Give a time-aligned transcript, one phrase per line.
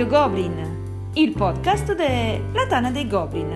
[0.00, 3.50] Radio Goblin, il podcast della Tana dei Goblin.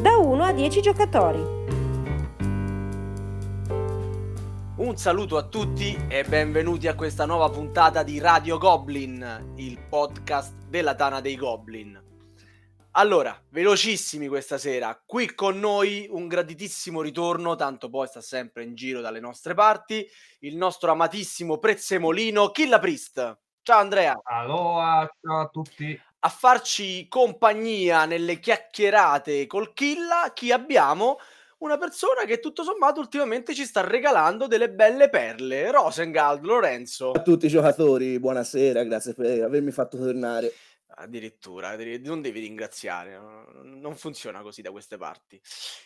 [0.00, 1.38] Da 1 a 10 giocatori.
[4.76, 10.54] Un saluto a tutti e benvenuti a questa nuova puntata di Radio Goblin, il podcast
[10.66, 12.05] della Tana dei Goblin.
[12.98, 18.74] Allora, velocissimi questa sera, qui con noi un graditissimo ritorno, tanto poi sta sempre in
[18.74, 20.08] giro dalle nostre parti,
[20.40, 23.38] il nostro amatissimo prezzemolino Killa Priest.
[23.60, 24.18] Ciao Andrea.
[24.22, 26.00] Allora, ciao a tutti.
[26.20, 31.18] A farci compagnia nelle chiacchierate col Killa, chi abbiamo?
[31.58, 37.10] Una persona che tutto sommato ultimamente ci sta regalando delle belle perle, Rosengald, Lorenzo.
[37.10, 40.50] a tutti i giocatori, buonasera, grazie per avermi fatto tornare.
[40.98, 43.44] Addirittura, addir- non devi ringraziare, no?
[43.62, 45.38] non funziona così da queste parti.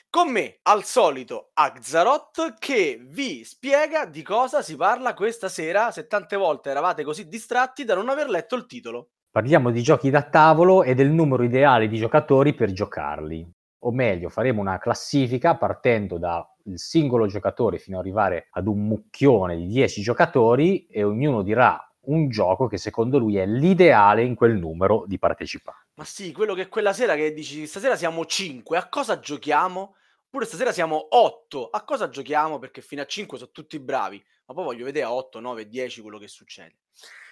[0.09, 6.07] Con me, al solito, Axaroth che vi spiega di cosa si parla questa sera, se
[6.07, 9.11] tante volte eravate così distratti da non aver letto il titolo.
[9.33, 13.49] Parliamo di giochi da tavolo e del numero ideale di giocatori per giocarli.
[13.83, 19.57] O meglio, faremo una classifica partendo dal singolo giocatore fino ad arrivare ad un mucchione
[19.57, 24.57] di 10 giocatori e ognuno dirà un gioco che secondo lui è l'ideale in quel
[24.57, 25.89] numero di partecipanti.
[25.95, 29.95] Ma sì, quello che quella sera che dici, stasera siamo 5, a cosa giochiamo?
[30.27, 32.59] Oppure stasera siamo 8, a cosa giochiamo?
[32.59, 36.01] Perché fino a 5 sono tutti bravi, ma poi voglio vedere a 8, 9, 10
[36.03, 36.77] quello che succede.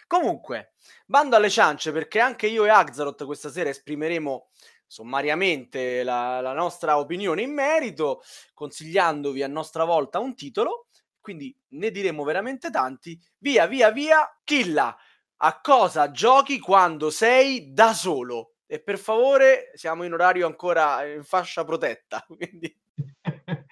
[0.07, 0.73] Comunque,
[1.07, 4.49] bando alle ciance perché anche io e Axaroth questa sera esprimeremo
[4.87, 8.23] sommariamente la, la nostra opinione in merito,
[8.55, 10.87] consigliandovi a nostra volta un titolo,
[11.29, 13.21] quindi ne diremo veramente tanti.
[13.37, 14.97] Via, via, via, Killa,
[15.37, 18.55] a cosa giochi quando sei da solo?
[18.65, 22.75] E per favore, siamo in orario ancora in fascia protetta, quindi...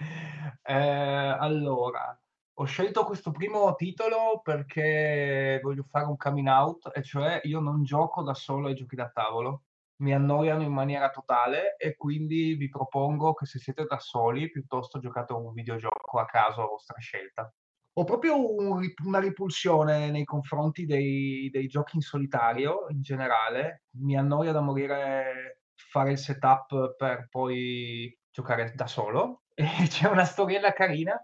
[0.69, 2.21] Eh, allora,
[2.55, 7.85] ho scelto questo primo titolo perché voglio fare un coming out, e cioè io non
[7.85, 9.63] gioco da solo ai giochi da tavolo,
[9.99, 14.99] mi annoiano in maniera totale e quindi vi propongo che se siete da soli piuttosto
[14.99, 17.53] giocate un videogioco a caso a vostra scelta.
[17.99, 24.17] Ho proprio un una ripulsione nei confronti dei, dei giochi in solitario in generale, mi
[24.17, 29.43] annoia da morire fare il setup per poi giocare da solo.
[29.59, 31.19] E c'è una storiella carina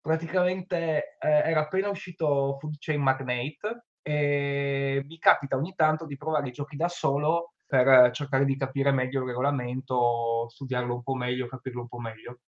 [0.00, 6.48] praticamente eh, era appena uscito Food Chain Magnate e mi capita ogni tanto di provare
[6.48, 11.46] i giochi da solo per cercare di capire meglio il regolamento, studiarlo un po' meglio,
[11.46, 12.40] capirlo un po' meglio.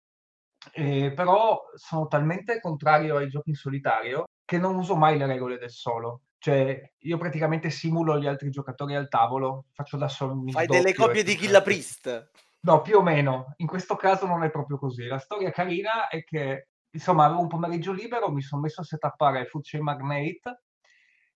[0.73, 5.59] Eh, però sono talmente contrario ai giochi in solitario che non uso mai le regole
[5.59, 6.23] del solo.
[6.39, 10.43] Cioè, io praticamente simulo gli altri giocatori al tavolo, faccio da solo.
[10.51, 11.37] Fai delle copie di.
[11.37, 12.31] Killa Priest.
[12.63, 13.55] No, più o meno.
[13.59, 15.07] In questo caso non è proprio così.
[15.07, 19.47] La storia carina è che, insomma, avevo un pomeriggio libero, mi sono messo a setappare
[19.47, 20.63] Food Chain Magnate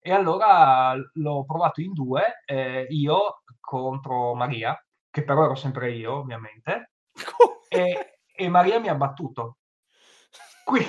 [0.06, 4.80] e allora l'ho provato in due, eh, io contro Maria,
[5.10, 6.92] che però ero sempre io, ovviamente,
[7.68, 9.56] e, e Maria mi ha battuto.
[10.62, 10.86] Qui,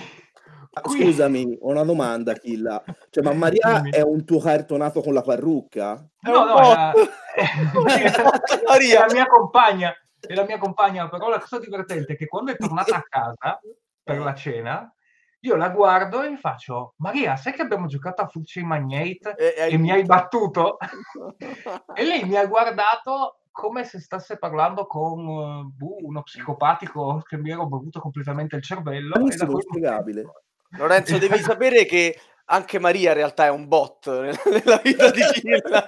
[0.83, 2.83] qui- Scusami, ho una domanda, Killa.
[3.09, 6.07] Cioè, ma Maria è un tuo cartonato con la parrucca?
[6.19, 7.43] No, no, era- è
[8.67, 9.07] Maria.
[9.07, 12.55] la mia compagna, è la mia compagna, però la cosa divertente è che quando è
[12.55, 13.59] tornata a casa
[14.03, 14.93] per la cena,
[15.41, 19.53] io la guardo e gli faccio, Maria, sai che abbiamo giocato a Chain Magnate E-
[19.57, 20.77] e e mi hai battuto?
[21.95, 27.51] e lei mi ha guardato come se stesse parlando con boh, uno psicopatico che mi
[27.51, 29.07] ero bevuto completamente il cervello.
[29.15, 30.21] e da Benissimo, quel spiegabile.
[30.21, 30.41] momento-
[30.77, 35.85] Lorenzo, devi sapere che anche Maria in realtà è un bot nella, vita di Killa.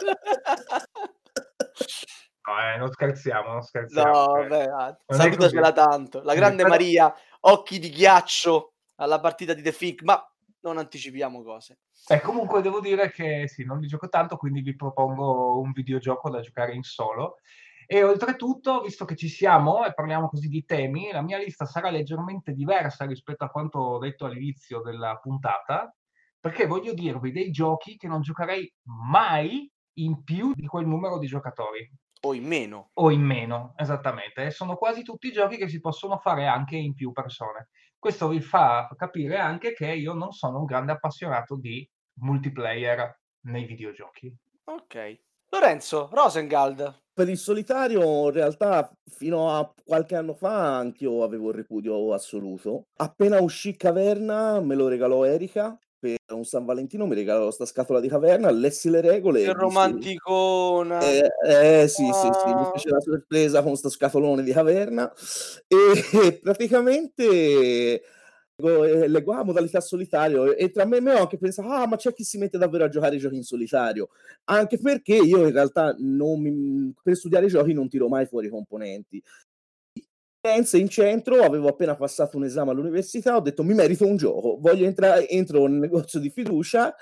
[2.47, 4.11] No, eh, non scherziamo, non scherziamo.
[4.11, 4.47] No, eh.
[4.47, 6.21] vabbè, ah, è salutacela tanto.
[6.23, 10.21] La grande Maria, occhi di ghiaccio alla partita di The Fig, ma
[10.61, 11.79] non anticipiamo cose.
[12.07, 16.29] Eh, comunque devo dire che sì, non li gioco tanto, quindi vi propongo un videogioco
[16.29, 17.37] da giocare in solo.
[17.85, 21.89] E oltretutto, visto che ci siamo e parliamo così di temi, la mia lista sarà
[21.89, 25.91] leggermente diversa rispetto a quanto ho detto all'inizio della puntata,
[26.39, 28.71] perché voglio dirvi dei giochi che non giocherei
[29.09, 31.89] mai in più di quel numero di giocatori
[32.21, 32.91] O in meno.
[32.93, 34.45] o in meno, esattamente.
[34.45, 37.69] E sono quasi tutti giochi che si possono fare anche in più persone.
[37.99, 41.87] Questo vi fa capire anche che io non sono un grande appassionato di
[42.21, 44.33] multiplayer nei videogiochi.
[44.63, 45.19] Ok.
[45.49, 47.01] Lorenzo, Rosengald.
[47.11, 52.85] Per il solitario, in realtà, fino a qualche anno fa, anch'io avevo il ripudio assoluto.
[52.95, 55.77] Appena uscì Caverna, me lo regalò Erika.
[56.03, 59.41] Per un San Valentino mi regalò sta scatola di caverna, lessi le regole.
[59.41, 60.99] Che e romanticona.
[61.01, 62.71] Eh, eh, sì, sì, sì, mi Ah.
[62.71, 65.11] fece la sorpresa con sto scatolone di caverna
[65.67, 68.01] e praticamente
[68.57, 71.87] leggo, eh, leggo ah, modalità solitario e tra me e me ho anche pensato ah
[71.87, 74.09] ma c'è chi si mette davvero a giocare i giochi in solitario
[74.45, 78.47] anche perché io in realtà non mi, per studiare i giochi non tiro mai fuori
[78.47, 79.21] i componenti
[80.77, 84.85] in centro, avevo appena passato un esame all'università, ho detto mi merito un gioco, voglio
[84.85, 86.95] entrare, entro nel negozio di fiducia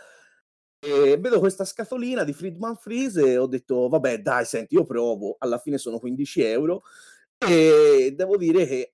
[0.80, 5.36] e vedo questa scatolina di Friedman Freeze e ho detto vabbè dai senti io provo,
[5.40, 6.82] alla fine sono 15 euro
[7.38, 8.94] e devo dire che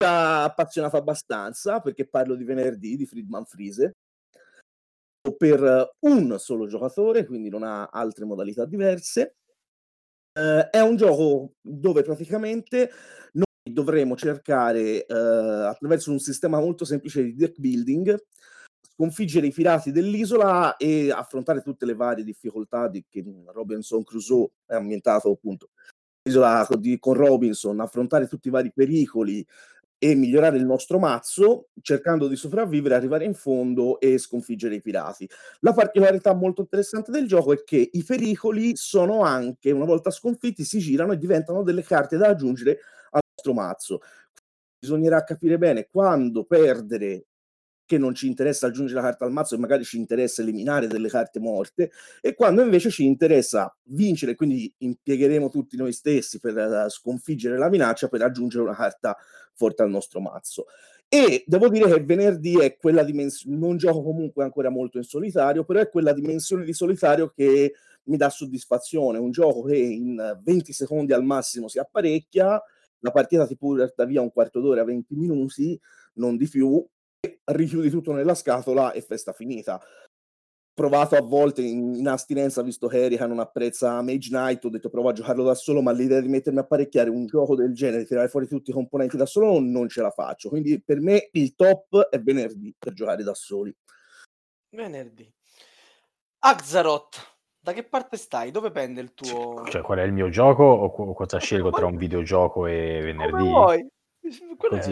[0.00, 3.94] mi ha appassionato abbastanza perché parlo di venerdì di Friedman Freeze
[5.36, 9.37] per un solo giocatore, quindi non ha altre modalità diverse.
[10.32, 12.90] Eh, è un gioco dove praticamente
[13.32, 18.16] noi dovremo cercare eh, attraverso un sistema molto semplice di deck building
[18.98, 24.74] sconfiggere i pirati dell'isola e affrontare tutte le varie difficoltà di che Robinson Crusoe è
[24.74, 25.70] ambientato appunto
[26.24, 29.46] l'isola di, con Robinson, affrontare tutti i vari pericoli
[29.98, 35.28] e migliorare il nostro mazzo, cercando di sopravvivere, arrivare in fondo e sconfiggere i pirati.
[35.60, 40.64] La particolarità molto interessante del gioco è che i pericoli sono anche, una volta sconfitti,
[40.64, 42.78] si girano e diventano delle carte da aggiungere
[43.10, 44.00] al nostro mazzo.
[44.78, 47.26] Bisognerà capire bene quando perdere
[47.88, 51.08] che non ci interessa aggiungere la carta al mazzo e magari ci interessa eliminare delle
[51.08, 51.90] carte morte
[52.20, 57.70] e quando invece ci interessa vincere, quindi impiegheremo tutti noi stessi per uh, sconfiggere la
[57.70, 59.16] minaccia per aggiungere una carta
[59.54, 60.66] forte al nostro mazzo.
[61.08, 65.64] E devo dire che venerdì è quella dimensione, non gioco comunque ancora molto in solitario,
[65.64, 70.74] però è quella dimensione di solitario che mi dà soddisfazione, un gioco che in 20
[70.74, 72.62] secondi al massimo si apparecchia,
[72.98, 75.80] la partita ti porta via un quarto d'ora, 20 minuti,
[76.14, 76.86] non di più,
[77.52, 79.80] richiudi tutto nella scatola e festa finita.
[80.72, 84.90] Provato a volte in, in astinenza, visto che Erika non apprezza Mage Knight, ho detto
[84.90, 88.04] provo a giocarlo da solo, ma l'idea di mettermi a apparecchiare un gioco del genere,
[88.04, 90.48] tirare fuori tutti i componenti da solo, non ce la faccio.
[90.48, 93.74] Quindi per me il top è venerdì per giocare da soli.
[94.70, 95.28] Venerdì.
[96.40, 98.52] Axaroth, da che parte stai?
[98.52, 99.64] Dove pende il tuo...
[99.68, 103.32] Cioè, qual è il mio gioco o cosa scelgo tra un videogioco e venerdì?
[103.32, 103.88] Come vuoi.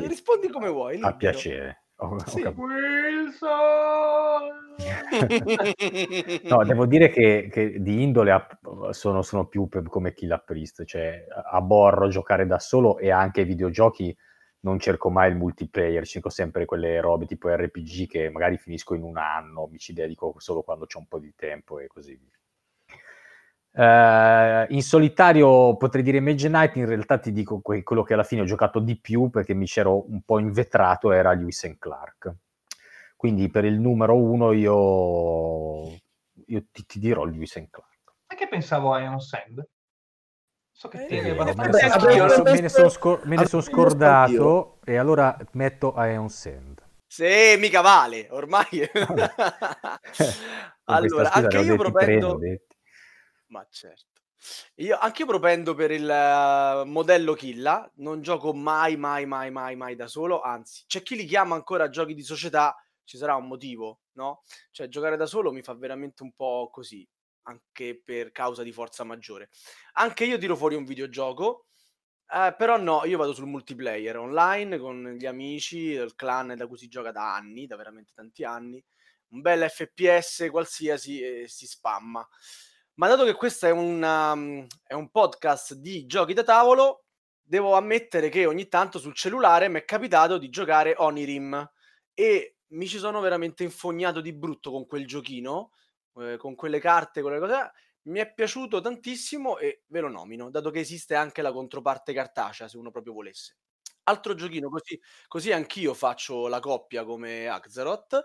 [0.08, 0.94] Rispondi come vuoi.
[0.94, 1.12] Libero.
[1.12, 1.85] A piacere.
[1.98, 2.42] Ho, sì.
[2.42, 3.96] ho Wilson!
[6.48, 8.46] no, devo dire che, che di indole a,
[8.90, 14.14] sono, sono, più come Kill Priest, cioè aborro giocare da solo e anche ai videogiochi
[14.60, 19.02] non cerco mai il multiplayer, cerco sempre quelle robe tipo RPG che magari finisco in
[19.02, 22.36] un anno, mi ci dedico solo quando c'è un po' di tempo e così via.
[23.76, 28.22] Uh, in solitario potrei dire Mage Knight, in realtà ti dico que- quello che alla
[28.22, 32.34] fine ho giocato di più perché mi c'ero un po' invetrato era Lewis and Clark.
[33.16, 35.88] Quindi per il numero uno io,
[36.46, 38.14] io ti, ti, dirò Lewis and Clark.
[38.26, 39.68] Perché pensavo a Ion Sand?
[40.72, 45.92] So che eh, me, me, ne sono, scor- me ne sono scordato e allora metto
[45.98, 46.82] Ion Sand.
[47.06, 48.66] Sì, mica vale, ormai.
[50.84, 52.38] allora, anche io propendo...
[53.48, 54.22] Ma certo.
[54.76, 59.76] Io, anche io propendo per il uh, modello Killa, non gioco mai, mai, mai, mai,
[59.76, 63.46] mai da solo, anzi, c'è chi li chiama ancora giochi di società, ci sarà un
[63.46, 64.42] motivo, no?
[64.70, 67.08] Cioè, giocare da solo mi fa veramente un po' così,
[67.44, 69.48] anche per causa di forza maggiore.
[69.94, 71.66] Anche io tiro fuori un videogioco,
[72.28, 76.76] eh, però no, io vado sul multiplayer online con gli amici, il clan da cui
[76.78, 78.84] si gioca da anni, da veramente tanti anni,
[79.28, 82.26] un bel FPS qualsiasi e si spamma.
[82.98, 87.04] Ma dato che questo è, una, um, è un podcast di giochi da tavolo,
[87.42, 91.70] devo ammettere che ogni tanto sul cellulare mi è capitato di giocare Onirim
[92.14, 95.72] e mi ci sono veramente infognato di brutto con quel giochino,
[96.14, 97.72] eh, con quelle carte, con le cose.
[98.04, 102.66] Mi è piaciuto tantissimo e ve lo nomino, dato che esiste anche la controparte cartacea,
[102.66, 103.58] se uno proprio volesse.
[104.08, 108.22] Altro giochino, così, così anch'io faccio la coppia come Axaroth.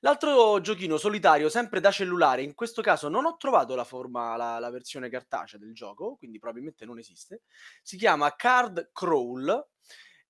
[0.00, 4.58] L'altro giochino solitario, sempre da cellulare, in questo caso non ho trovato la forma, la,
[4.58, 7.42] la versione cartacea del gioco, quindi probabilmente non esiste.
[7.82, 9.66] Si chiama Card Crawl.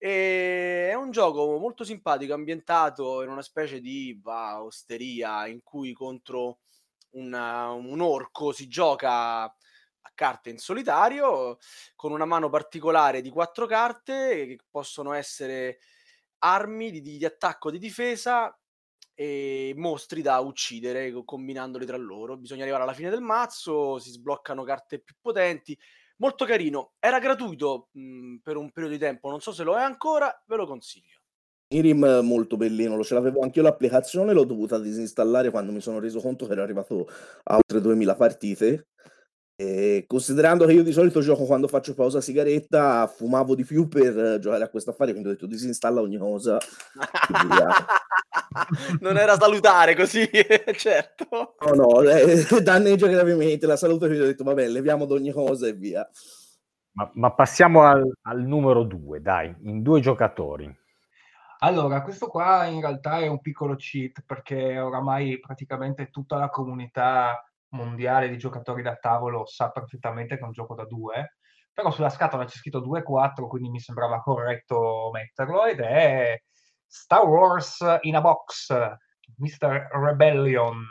[0.00, 5.92] E è un gioco molto simpatico, ambientato in una specie di bah, osteria in cui
[5.92, 6.58] contro
[7.10, 9.52] una, un orco si gioca
[10.08, 11.58] a carte in solitario
[11.94, 15.78] con una mano particolare di quattro carte che possono essere
[16.38, 18.56] armi di, di attacco di difesa
[19.14, 22.36] e mostri da uccidere combinandoli tra loro.
[22.36, 25.76] Bisogna arrivare alla fine del mazzo, si sbloccano carte più potenti.
[26.18, 29.82] Molto carino, era gratuito mh, per un periodo di tempo, non so se lo è
[29.82, 31.18] ancora, ve lo consiglio.
[31.70, 35.98] Irim molto bellino, lo ce l'avevo anche io l'applicazione, l'ho dovuta disinstallare quando mi sono
[35.98, 37.06] reso conto che ero arrivato
[37.44, 38.86] a oltre 2000 partite
[39.60, 44.16] E considerando che io di solito gioco quando faccio pausa sigaretta, fumavo di più per
[44.16, 46.58] eh, giocare a questo affare, quindi ho detto disinstalla ogni cosa.
[49.00, 50.30] non era salutare così,
[50.78, 51.56] certo.
[51.66, 55.66] No, no, eh, danneggia gravemente la salute, quindi ho detto vabbè, leviamo ad ogni cosa
[55.66, 56.08] e via.
[56.92, 60.72] Ma, ma passiamo al, al numero due, dai, in due giocatori.
[61.58, 67.42] Allora, questo qua in realtà è un piccolo cheat perché oramai praticamente tutta la comunità
[67.70, 71.36] mondiale di giocatori da tavolo sa perfettamente che è un gioco da due,
[71.72, 76.40] però sulla scatola c'è scritto 2-4, quindi mi sembrava corretto metterlo ed è
[76.86, 78.72] Star Wars in a Box,
[79.36, 79.88] Mr.
[79.92, 80.86] Rebellion.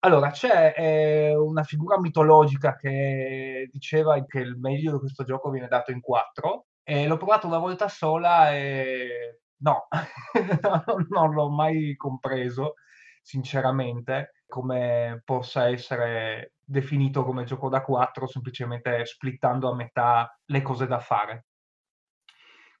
[0.00, 5.68] Allora, c'è eh, una figura mitologica che diceva che il meglio di questo gioco viene
[5.68, 9.88] dato in 4 e l'ho provato una volta sola e no,
[11.08, 12.74] non l'ho mai compreso,
[13.22, 20.86] sinceramente come possa essere definito come gioco da 4 semplicemente splittando a metà le cose
[20.86, 21.46] da fare.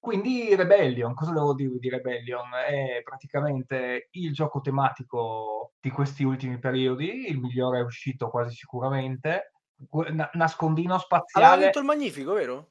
[0.04, 2.50] Quindi Rebellion, cosa devo dire di Rebellion?
[2.68, 9.52] È praticamente il gioco tematico di questi ultimi periodi, il migliore è uscito quasi sicuramente,
[10.10, 11.46] Na- nascondino spaziale.
[11.46, 12.68] Aveva vinto il Magnifico, vero?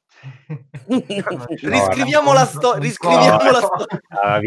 [0.86, 2.80] riscriviamo la storia.
[2.80, 4.00] Riscriviamo la storia.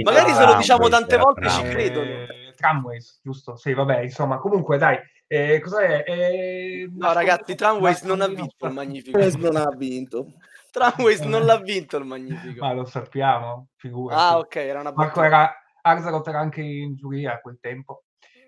[0.04, 2.10] Magari se lo diciamo tante volte ci credono.
[2.10, 3.56] Eh, tramways, giusto?
[3.56, 4.98] Sì, vabbè, insomma, comunque dai.
[5.30, 6.04] Eh, cos'è?
[6.08, 9.18] Eh, no, ragazzi, Tramways non ha vinto il Magnifico.
[9.38, 10.34] non ha vinto.
[10.72, 12.66] Tramways non l'ha vinto il Magnifico.
[12.66, 14.22] Ma lo sappiamo, figurati.
[14.22, 18.04] Ah, ok, era una Marco era Arzarot era anche in giuria a quel tempo.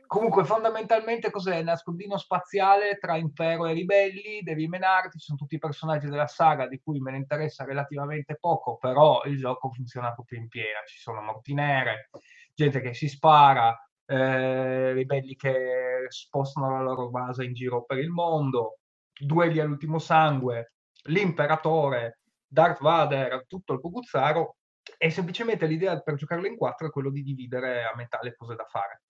[0.07, 1.61] Comunque, fondamentalmente, cos'è?
[1.61, 6.67] Nascondino spaziale tra impero e ribelli, devi menarti, ci sono tutti i personaggi della saga
[6.67, 10.79] di cui me ne interessa relativamente poco, però il gioco funziona proprio in piena.
[10.87, 12.09] Ci sono morti nere,
[12.55, 13.77] gente che si spara,
[14.09, 18.79] eh, ribelli che spostano la loro base in giro per il mondo,
[19.13, 20.73] duelli all'ultimo sangue,
[21.03, 24.55] l'imperatore, Darth Vader, tutto il cucuzzaro,
[24.97, 28.55] e semplicemente l'idea per giocarlo in quattro è quello di dividere a metà le cose
[28.55, 29.03] da fare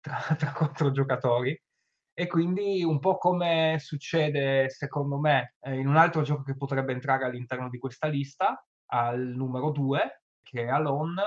[0.00, 1.58] tra, tra quattro giocatori.
[2.14, 6.92] E quindi un po' come succede, secondo me, eh, in un altro gioco che potrebbe
[6.92, 11.22] entrare all'interno di questa lista, al numero 2, che è Alone,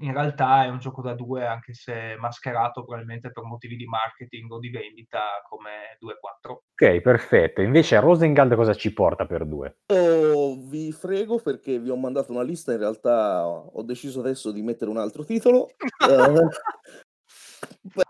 [0.00, 4.50] in realtà è un gioco da due, anche se mascherato probabilmente per motivi di marketing
[4.52, 6.62] o di vendita come 2-4.
[6.74, 7.62] Ok, perfetto.
[7.62, 9.78] Invece a Rosengard cosa ci porta per due?
[9.86, 14.62] Oh, vi frego perché vi ho mandato una lista, in realtà ho deciso adesso di
[14.62, 15.68] mettere un altro titolo.
[16.08, 16.48] uh,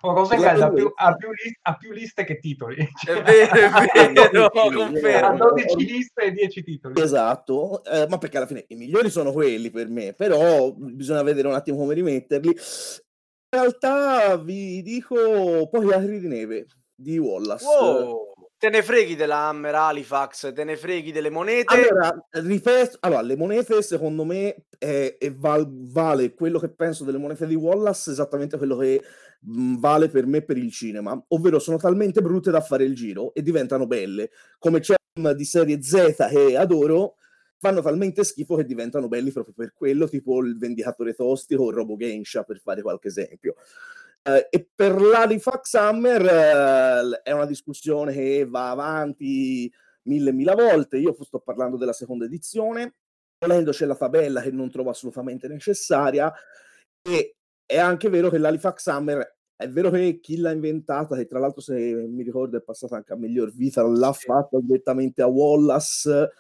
[0.01, 2.77] Rosengard ha più, ha, più liste, ha più, liste che titoli.
[2.77, 3.55] È vero,
[3.93, 5.45] è vero, confermo.
[5.45, 7.01] Ha 12 liste e 10 titoli.
[7.01, 11.49] Esatto, eh, ma perché alla fine i migliori sono quelli per me, però bisogna vedere
[11.49, 12.49] un attimo come rimetterli.
[12.51, 17.65] In realtà vi dico poi altri di neve di Wallace.
[17.65, 18.33] Wow.
[18.59, 21.73] Te ne freghi della Hammer Halifax, te ne freghi delle monete.
[21.73, 27.19] Allora, ripeto, allora le monete secondo me è, è val, vale quello che penso delle
[27.19, 29.01] monete di Wallace, esattamente quello che
[29.41, 33.35] mh, vale per me per il cinema, ovvero sono talmente brutte da fare il giro
[33.35, 34.97] e diventano belle, come c'è
[35.35, 37.17] di serie Z che adoro,
[37.59, 41.75] fanno talmente schifo che diventano belli proprio per quello, tipo il Vendicatore Tostico o il
[41.75, 43.57] Robo Gensha, per fare qualche esempio.
[44.23, 50.99] Uh, e per l'Halifax Hammer uh, è una discussione che va avanti mille mille volte.
[50.99, 52.95] Io sto parlando della seconda edizione,
[53.39, 56.33] volendo c'è la tabella che non trovo assolutamente necessaria
[57.03, 57.38] e
[57.69, 61.61] è anche vero che l'Halifax Hammer è vero che chi l'ha inventata, che tra l'altro
[61.61, 66.31] se mi ricordo è passata anche a miglior vita, l'ha fatta direttamente a Wallace,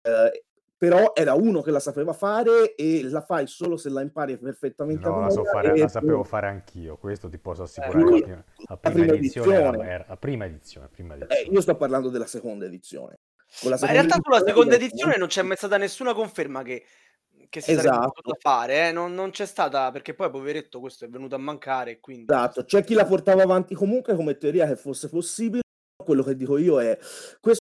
[0.00, 0.44] eh,
[0.76, 5.08] però era uno che la sapeva fare e la fai solo se la impari perfettamente
[5.08, 8.44] no, la, so fare, la sapevo fare anch'io questo ti posso assicurare eh, la, prima,
[8.68, 9.88] la, prima, prima edizione, edizione.
[9.88, 11.40] Era, la prima edizione, prima edizione.
[11.40, 13.18] Eh, io sto parlando della seconda edizione
[13.64, 16.84] Ma in realtà sulla seconda edizione non c'è mai stata nessuna conferma che,
[17.52, 17.86] che si esatto.
[17.86, 18.92] sarebbe potuta fare, eh?
[18.92, 22.00] non, non, c'è stata perché poi poveretto questo è venuto a mancare.
[22.00, 22.32] Quindi...
[22.32, 25.60] Esatto, c'è chi la portava avanti comunque come teoria che fosse possibile.
[26.02, 26.98] Quello che dico io è
[27.40, 27.60] questo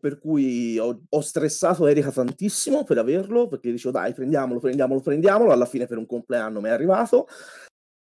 [0.00, 5.52] per cui ho, ho, stressato Erika tantissimo per averlo, perché dicevo dai prendiamolo, prendiamolo, prendiamolo,
[5.52, 7.28] alla fine per un compleanno mi è arrivato.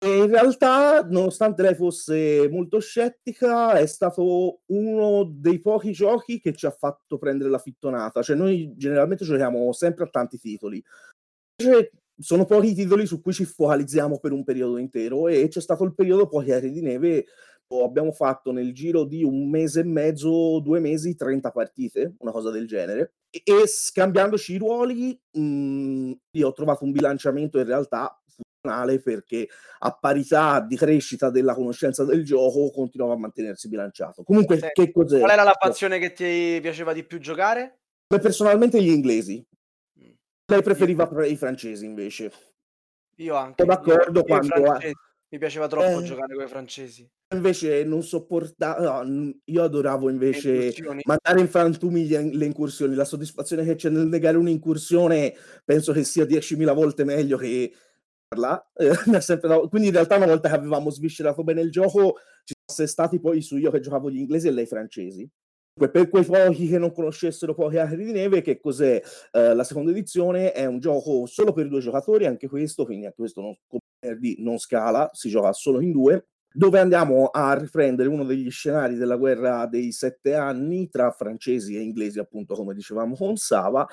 [0.05, 6.53] E in realtà, nonostante lei fosse molto scettica, è stato uno dei pochi giochi che
[6.55, 8.21] ci ha fatto prendere la fittonata.
[8.21, 10.83] Cioè, noi generalmente giochiamo sempre a tanti titoli.
[11.55, 15.61] Cioè, sono pochi i titoli su cui ci focalizziamo per un periodo intero e c'è
[15.61, 17.27] stato il periodo poi Aerei di Neve
[17.81, 22.51] abbiamo fatto nel giro di un mese e mezzo, due mesi, 30 partite, una cosa
[22.51, 23.15] del genere.
[23.31, 28.22] E, e scambiandoci i ruoli, mh, io ho trovato un bilanciamento in realtà
[29.03, 29.49] perché
[29.81, 34.23] a parità di crescita della conoscenza del gioco continuava a mantenersi bilanciato.
[34.23, 35.19] Comunque, Senti, che cos'è?
[35.19, 37.81] Qual era la fazione che ti piaceva di più giocare?
[38.07, 39.45] Beh, personalmente gli inglesi.
[40.01, 40.11] Mm.
[40.47, 42.31] Lei preferiva pre- i francesi invece.
[43.17, 43.65] Io anche.
[43.65, 44.93] Sono d'accordo Io- io francesi.
[45.33, 46.03] Mi piaceva troppo Eh.
[46.05, 47.11] giocare con i francesi.
[47.35, 52.95] Invece non sopportavo, no, io adoravo invece mandare in frantumi le incursioni.
[52.95, 55.33] La soddisfazione che c'è nel negare un'incursione
[55.65, 57.73] penso che sia 10.000 volte meglio che.
[58.75, 58.91] Eh,
[59.41, 63.21] dato- Quindi in realtà una volta che avevamo sviscerato bene il gioco ci sono stati
[63.21, 65.29] poi su io che giocavo gli inglesi e lei francesi.
[65.75, 69.01] Per quei pochi che non conoscessero Pochi Acri di Neve, che cos'è
[69.33, 70.53] eh, la seconda edizione?
[70.53, 73.57] È un gioco solo per due giocatori, anche questo, quindi anche questo non,
[74.39, 79.17] non scala, si gioca solo in due, dove andiamo a riprendere uno degli scenari della
[79.17, 83.89] guerra dei sette anni tra francesi e inglesi, appunto come dicevamo con Sava,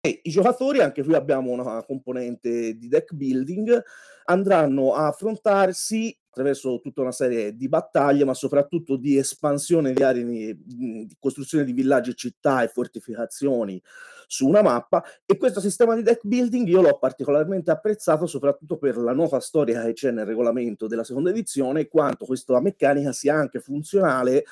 [0.00, 3.82] e i giocatori, anche qui abbiamo una componente di deck building,
[4.24, 10.56] andranno a affrontarsi attraverso tutta una serie di battaglie, ma soprattutto di espansione di aree,
[10.56, 13.82] di, costruzione di villaggi, città e fortificazioni
[14.28, 15.02] su una mappa.
[15.26, 19.82] E questo sistema di deck building io l'ho particolarmente apprezzato, soprattutto per la nuova storia
[19.82, 24.44] che c'è nel regolamento della seconda edizione, e quanto questa meccanica sia anche funzionale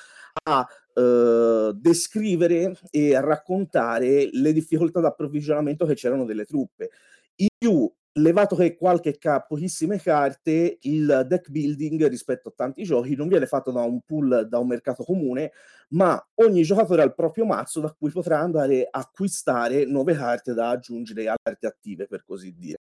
[0.43, 6.89] a eh, descrivere e raccontare le difficoltà d'approvvigionamento che c'erano delle truppe.
[7.35, 13.15] In più, levato che qualche ca- pochissime carte, il deck building rispetto a tanti giochi
[13.15, 15.51] non viene fatto da un pool, da un mercato comune,
[15.89, 20.53] ma ogni giocatore ha il proprio mazzo da cui potrà andare a acquistare nuove carte
[20.53, 22.79] da aggiungere alle carte attive, per così dire.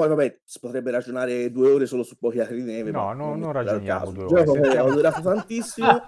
[0.00, 2.90] Poi vabbè, si potrebbe ragionare due ore solo su pochi acri di neve.
[2.90, 4.88] No, no, non ragioniamo due Il ore, gioco sentiamo.
[4.88, 6.00] ho durato tantissimo,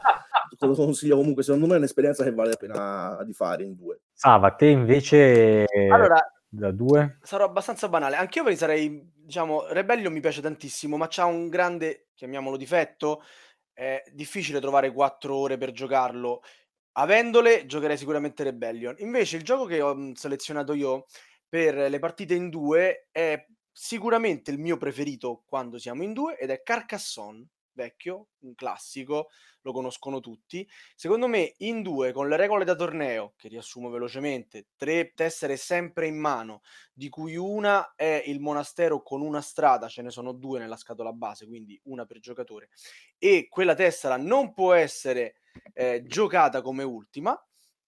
[0.59, 3.75] te lo consiglio comunque, secondo me è un'esperienza che vale la pena di fare in
[3.77, 4.01] due.
[4.15, 7.19] Sava, te invece Allora, da due?
[7.21, 8.17] sarò abbastanza banale.
[8.17, 13.23] Anch'io mi sarei, diciamo, Rebellion mi piace tantissimo, ma c'ha un grande, chiamiamolo difetto,
[13.75, 16.41] è difficile trovare quattro ore per giocarlo.
[16.93, 18.95] Avendole, giocherei sicuramente Rebellion.
[19.01, 21.05] Invece il gioco che ho selezionato io
[21.47, 23.39] per le partite in due è
[23.73, 29.29] sicuramente il mio preferito quando siamo in due ed è Carcassonne, vecchio, un classico,
[29.63, 30.69] lo conoscono tutti.
[30.95, 36.07] Secondo me in due, con le regole da torneo, che riassumo velocemente, tre tessere sempre
[36.07, 36.61] in mano,
[36.93, 41.13] di cui una è il monastero con una strada, ce ne sono due nella scatola
[41.13, 42.69] base, quindi una per giocatore,
[43.19, 45.37] e quella tessera non può essere
[45.73, 47.39] eh, giocata come ultima,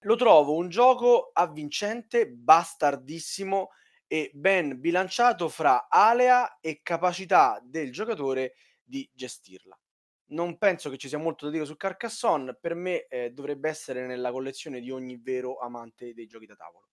[0.01, 3.71] lo trovo un gioco avvincente, bastardissimo
[4.15, 9.77] e ben bilanciato fra alea e capacità del giocatore di gestirla.
[10.27, 14.07] Non penso che ci sia molto da dire su Carcassonne, per me eh, dovrebbe essere
[14.07, 16.91] nella collezione di ogni vero amante dei giochi da tavolo.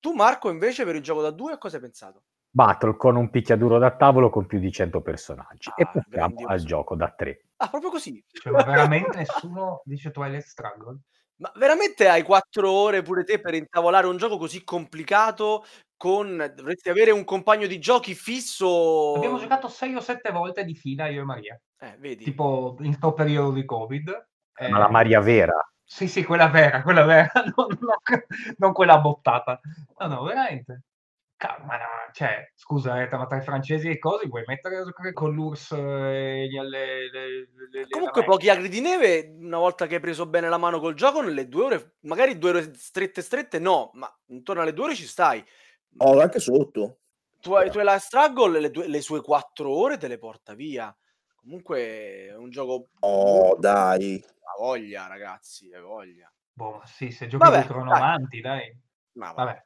[0.00, 2.24] Tu Marco invece per il gioco da due cosa hai pensato?
[2.50, 5.70] Battle con un picchiaduro da tavolo con più di 100 personaggi.
[5.76, 6.52] e Ah, passiamo grandioso.
[6.52, 7.42] al gioco da tre.
[7.58, 8.24] Ah, proprio così?
[8.26, 10.98] Cioè, ma veramente nessuno dice Twilight Struggle?
[11.38, 15.66] Ma veramente hai quattro ore pure te per intavolare un gioco così complicato
[15.96, 16.52] con...
[16.54, 19.14] dovresti avere un compagno di giochi fisso...
[19.14, 22.24] Abbiamo giocato sei o sette volte di fila io e Maria, Eh, vedi?
[22.24, 24.28] tipo in sto periodo di Covid.
[24.70, 25.54] Ma la Eh, Maria vera.
[25.88, 28.22] Sì, sì, quella vera, quella vera, non, non-
[28.58, 29.60] non quella bottata.
[29.98, 30.82] No, no, veramente.
[31.36, 34.84] Ca- Ma no, cioè, scusa, eh, tra i francesi e i cosi vuoi mettere a
[34.84, 39.86] giocare con l'URSS e gli le- le- le- Comunque pochi agri di neve, una volta
[39.86, 43.20] che hai preso bene la mano col gioco, nelle due ore, magari due ore strette
[43.22, 45.44] strette no, ma intorno alle due ore ci stai.
[45.98, 46.98] Oh, anche sotto.
[47.40, 50.54] Tu hai, tu hai la struggle, le, due- le sue quattro ore te le porta
[50.54, 50.94] via.
[51.34, 52.88] Comunque è un gioco...
[53.00, 54.22] Oh, dai.
[54.24, 56.30] Ha voglia, ragazzi, ha voglia.
[56.52, 58.76] Boh, sì, se giochi Vabbè, dei cronomanti, dai.
[59.12, 59.44] Ma vabbè.
[59.44, 59.64] Vabbè.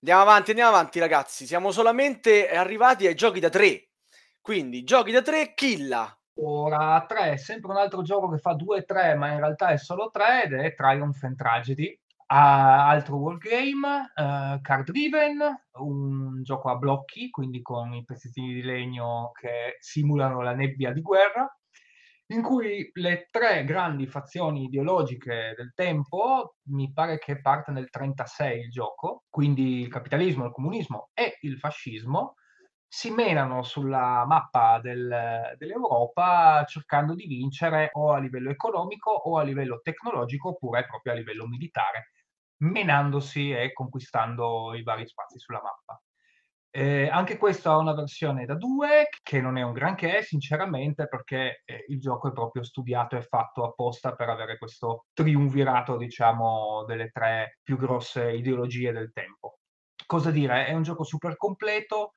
[0.00, 1.46] Andiamo avanti, andiamo avanti, ragazzi.
[1.46, 3.88] Siamo solamente arrivati ai giochi da tre.
[4.40, 6.16] Quindi, giochi da tre, Killa.
[6.38, 10.44] Ora 3, sempre un altro gioco che fa 2-3, ma in realtà è solo 3
[10.44, 11.98] ed è Triumph and Tragedy.
[12.28, 15.38] Ha altro wargame, eh, card driven,
[15.78, 21.02] un gioco a blocchi, quindi con i pezzettini di legno che simulano la nebbia di
[21.02, 21.48] guerra,
[22.28, 28.60] in cui le tre grandi fazioni ideologiche del tempo, mi pare che parte nel 36
[28.62, 32.34] il gioco, quindi il capitalismo, il comunismo e il fascismo,
[32.88, 39.42] si menano sulla mappa del- dell'Europa cercando di vincere o a livello economico o a
[39.42, 42.10] livello tecnologico oppure proprio a livello militare,
[42.58, 46.00] menandosi e conquistando i vari spazi sulla mappa.
[46.70, 51.62] Eh, anche questo ha una versione da due che non è un granché, sinceramente, perché
[51.64, 57.08] eh, il gioco è proprio studiato e fatto apposta per avere questo triunvirato, diciamo, delle
[57.08, 59.60] tre più grosse ideologie del tempo.
[60.04, 60.66] Cosa dire?
[60.66, 62.16] È un gioco super completo,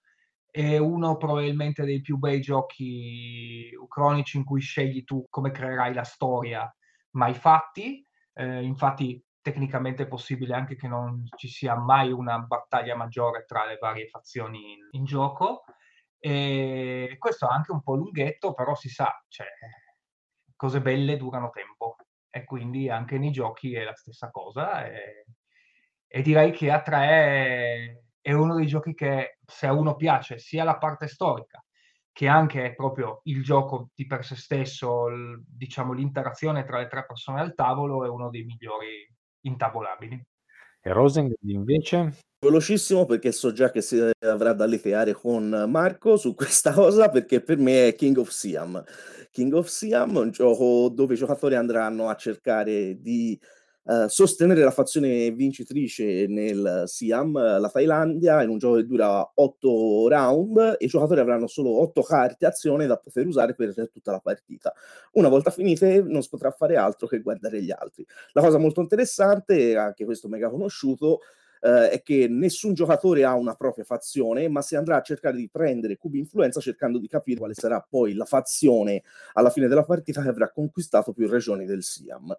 [0.52, 6.04] è uno probabilmente dei più bei giochi ucronici in cui scegli tu come creerai la
[6.04, 6.70] storia
[7.12, 8.06] mai fatti.
[8.34, 13.66] Eh, infatti tecnicamente è possibile anche che non ci sia mai una battaglia maggiore tra
[13.66, 15.64] le varie fazioni in, in gioco.
[16.18, 19.48] E questo è anche un po' lunghetto, però si sa, cioè,
[20.56, 21.96] cose belle durano tempo
[22.30, 24.86] e quindi anche nei giochi è la stessa cosa.
[24.86, 25.26] E,
[26.08, 30.78] e direi che A3 è uno dei giochi che se a uno piace sia la
[30.78, 31.64] parte storica
[32.12, 37.06] che anche proprio il gioco di per sé stesso, il, diciamo l'interazione tra le tre
[37.06, 39.08] persone al tavolo è uno dei migliori
[39.42, 40.22] intavolabili.
[40.82, 42.18] E Roseng invece?
[42.40, 47.42] Velocissimo perché so già che si avrà da litigare con Marco su questa cosa perché
[47.42, 48.82] per me è King of Siam.
[49.30, 53.38] King of Siam è un gioco dove i giocatori andranno a cercare di
[53.90, 60.08] uh, sostenere la fazione vincitrice nel Siam, la Thailandia, in un gioco che dura 8
[60.08, 64.20] round e i giocatori avranno solo 8 carte azione da poter usare per tutta la
[64.20, 64.74] partita.
[65.14, 68.06] Una volta finite non si potrà fare altro che guardare gli altri.
[68.34, 71.20] La cosa molto interessante, anche questo mega conosciuto,
[71.62, 75.50] Uh, è che nessun giocatore ha una propria fazione, ma si andrà a cercare di
[75.50, 80.22] prendere cubi influenza cercando di capire quale sarà poi la fazione alla fine della partita
[80.22, 82.34] che avrà conquistato più regioni del Siam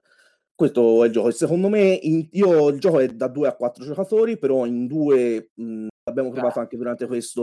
[0.61, 1.31] questo è il gioco.
[1.31, 5.53] Secondo me, in, io il gioco è da 2 a 4 giocatori, però in due
[5.55, 7.41] mh, abbiamo provato anche durante questo.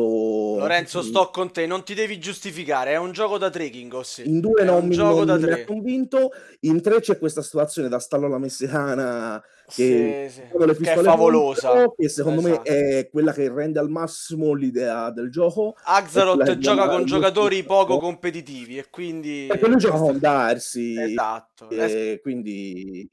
[0.60, 2.92] Lorenzo, sto con te, non ti devi giustificare.
[2.92, 4.30] È un gioco da tre, King Ossi.
[4.30, 6.30] In due è non, mi, non mi ha convinto.
[6.62, 10.84] In tre c'è questa situazione da stallo alla messicana che, sì, sì.
[10.84, 11.70] che è favolosa.
[11.70, 12.62] Contro, che secondo esatto.
[12.72, 15.76] me è quella che rende al massimo l'idea del gioco.
[15.84, 19.46] Axaroth gioca con giocatori poco competitivi e quindi.
[19.48, 20.96] Perché lui gioca con Darsi.
[20.98, 21.70] Esatto.
[21.70, 23.10] E quindi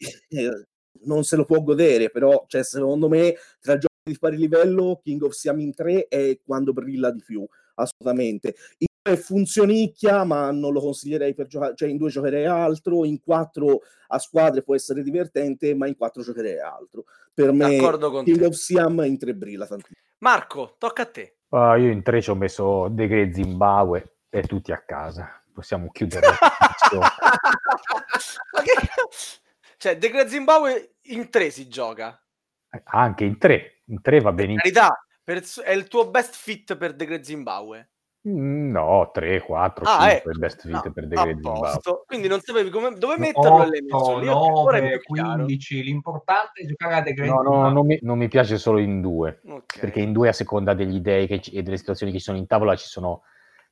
[1.04, 5.22] non se lo può godere, però cioè, secondo me tra giochi di pari livello King
[5.22, 8.54] of Siam in 3 è quando brilla di più, assolutamente.
[8.78, 8.86] In
[9.16, 14.18] funzionicchia, ma non lo consiglierei per giocare, cioè in due giocherei altro, in quattro a
[14.18, 17.04] squadre può essere divertente, ma in quattro giocherei altro.
[17.32, 18.46] Per me King te.
[18.46, 19.98] of Siam in tre brilla tantissimo.
[20.18, 21.36] Marco, tocca a te.
[21.48, 25.40] Uh, io in tre ci ho messo De Gre Zimbabwe e tutti a casa.
[25.52, 26.28] Possiamo chiudere.
[28.64, 28.72] che...
[29.76, 32.18] Cioè, De Gre Zimbabwe in tre si gioca.
[32.84, 34.88] Anche in tre, in tre va benissimo.
[35.22, 37.93] Per, è il tuo best fit per The Great Zimbabwe?
[38.26, 40.38] Mhmm, no, 3, 4, ah, 5 ecco.
[40.38, 42.04] best fit no, per The Great Zimbabwe.
[42.06, 44.26] Quindi non sapevi come, dove metterlo 8, lì.
[44.26, 48.56] 9, 15, l'importante è giocare a The Great No, no, non mi, non mi piace
[48.56, 49.80] solo in due, okay.
[49.80, 52.46] perché in due a seconda degli idei che, e delle situazioni che ci sono in
[52.46, 53.24] tavola ci sono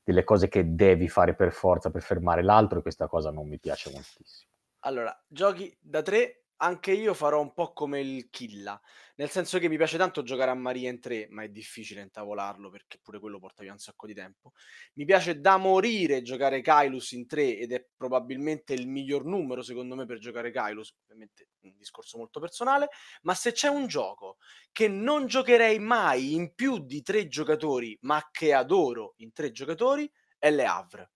[0.04, 3.58] delle cose che devi fare per forza per fermare l'altro e questa cosa non mi
[3.58, 4.50] piace moltissimo.
[4.80, 8.80] Allora, giochi da 3 anche io farò un po' come il Killa,
[9.16, 12.70] nel senso che mi piace tanto giocare a Maria in 3, ma è difficile intavolarlo
[12.70, 14.52] perché pure quello porta via un sacco di tempo.
[14.94, 19.96] Mi piace da morire giocare Kailus in 3 ed è probabilmente il miglior numero secondo
[19.96, 22.88] me per giocare Kailus, ovviamente un discorso molto personale,
[23.22, 24.36] ma se c'è un gioco
[24.70, 30.10] che non giocherei mai in più di 3 giocatori, ma che adoro in 3 giocatori,
[30.38, 31.10] è Le Havre.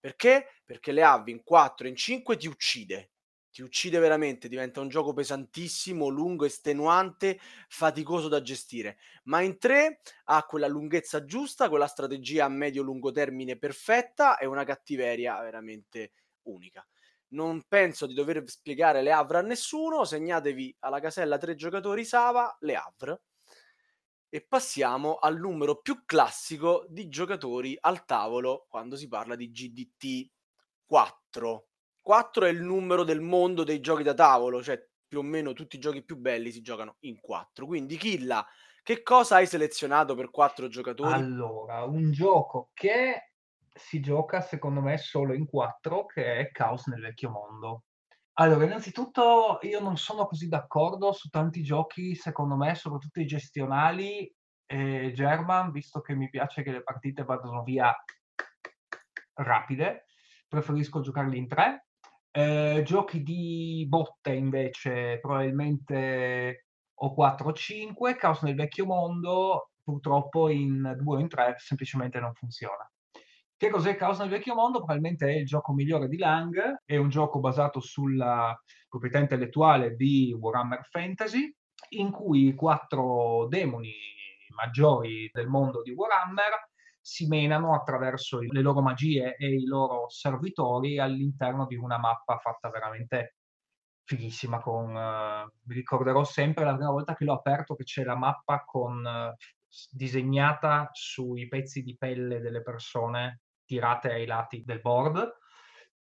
[0.00, 0.62] Perché?
[0.64, 3.10] Perché Le Havre in 4 e in 5 ti uccide
[3.50, 8.98] ti uccide veramente, diventa un gioco pesantissimo, lungo, estenuante, faticoso da gestire.
[9.24, 14.64] Ma in tre ha quella lunghezza giusta, quella strategia a medio-lungo termine perfetta e una
[14.64, 16.86] cattiveria veramente unica.
[17.30, 22.56] Non penso di dover spiegare le Havre a nessuno, segnatevi alla casella tre giocatori Sava,
[22.60, 23.22] le Havre.
[24.30, 30.30] E passiamo al numero più classico di giocatori al tavolo quando si parla di GDT
[30.84, 31.67] 4
[32.08, 35.76] 4 è il numero del mondo dei giochi da tavolo, cioè più o meno tutti
[35.76, 37.66] i giochi più belli si giocano in 4.
[37.66, 38.46] Quindi Killa,
[38.82, 41.12] che cosa hai selezionato per 4 giocatori?
[41.12, 43.34] Allora, un gioco che
[43.74, 47.84] si gioca secondo me solo in 4 che è Chaos nel vecchio mondo.
[48.38, 54.34] Allora, innanzitutto io non sono così d'accordo su tanti giochi, secondo me, soprattutto i gestionali
[54.64, 57.94] e German, visto che mi piace che le partite vadano via
[59.34, 60.06] rapide,
[60.48, 61.82] preferisco giocarli in 3
[62.30, 66.66] eh, giochi di botte invece probabilmente
[67.00, 72.20] o 4 o 5, Caos nel vecchio mondo purtroppo in 2 o in 3 semplicemente
[72.20, 72.90] non funziona.
[73.56, 74.78] Che cos'è Caos nel vecchio mondo?
[74.78, 78.56] Probabilmente è il gioco migliore di Lang, è un gioco basato sulla
[78.88, 81.52] proprietà intellettuale di Warhammer Fantasy,
[81.90, 83.92] in cui i quattro demoni
[84.54, 86.68] maggiori del mondo di Warhammer
[87.08, 92.68] si menano attraverso le loro magie e i loro servitori all'interno di una mappa fatta
[92.68, 93.36] veramente
[94.04, 98.14] fighissima con uh, mi ricorderò sempre la prima volta che l'ho aperto che c'è la
[98.14, 99.34] mappa con uh,
[99.90, 105.30] disegnata sui pezzi di pelle delle persone tirate ai lati del board,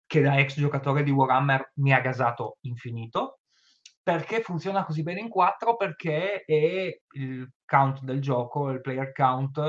[0.07, 3.41] che da ex giocatore di Warhammer mi ha gasato infinito.
[4.01, 5.75] Perché funziona così bene in 4?
[5.75, 9.59] Perché è il count del gioco, il player count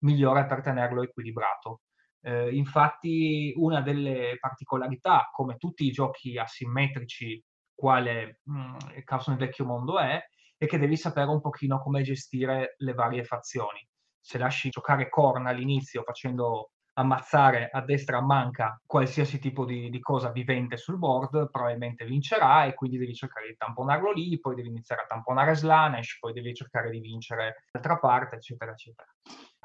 [0.00, 1.82] migliore per tenerlo equilibrato.
[2.22, 7.42] Eh, infatti, una delle particolarità, come tutti i giochi asimmetrici,
[7.74, 10.20] quale mm, il Caos nel vecchio mondo è,
[10.56, 13.86] è che devi sapere un pochino come gestire le varie fazioni.
[14.20, 20.00] Se lasci giocare Korn all'inizio facendo ammazzare a destra a manca qualsiasi tipo di, di,
[20.00, 24.68] cosa vivente sul board, probabilmente vincerà e quindi devi cercare di tamponarlo lì, poi devi
[24.68, 29.08] iniziare a tamponare Slanesh, poi devi cercare di vincere l'altra parte, eccetera, eccetera.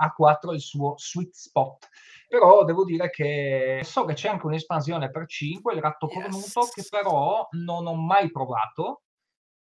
[0.01, 1.87] A4 è il suo sweet spot.
[2.27, 6.21] Però devo dire che so che c'è anche un'espansione per 5, il ratto yes.
[6.21, 9.01] cornuto, che però non ho mai provato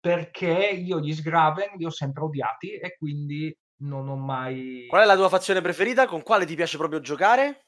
[0.00, 4.86] perché io gli Sgraven li ho sempre odiati e quindi non ho mai...
[4.88, 6.06] Qual è la tua fazione preferita?
[6.06, 7.66] Con quale ti piace proprio giocare?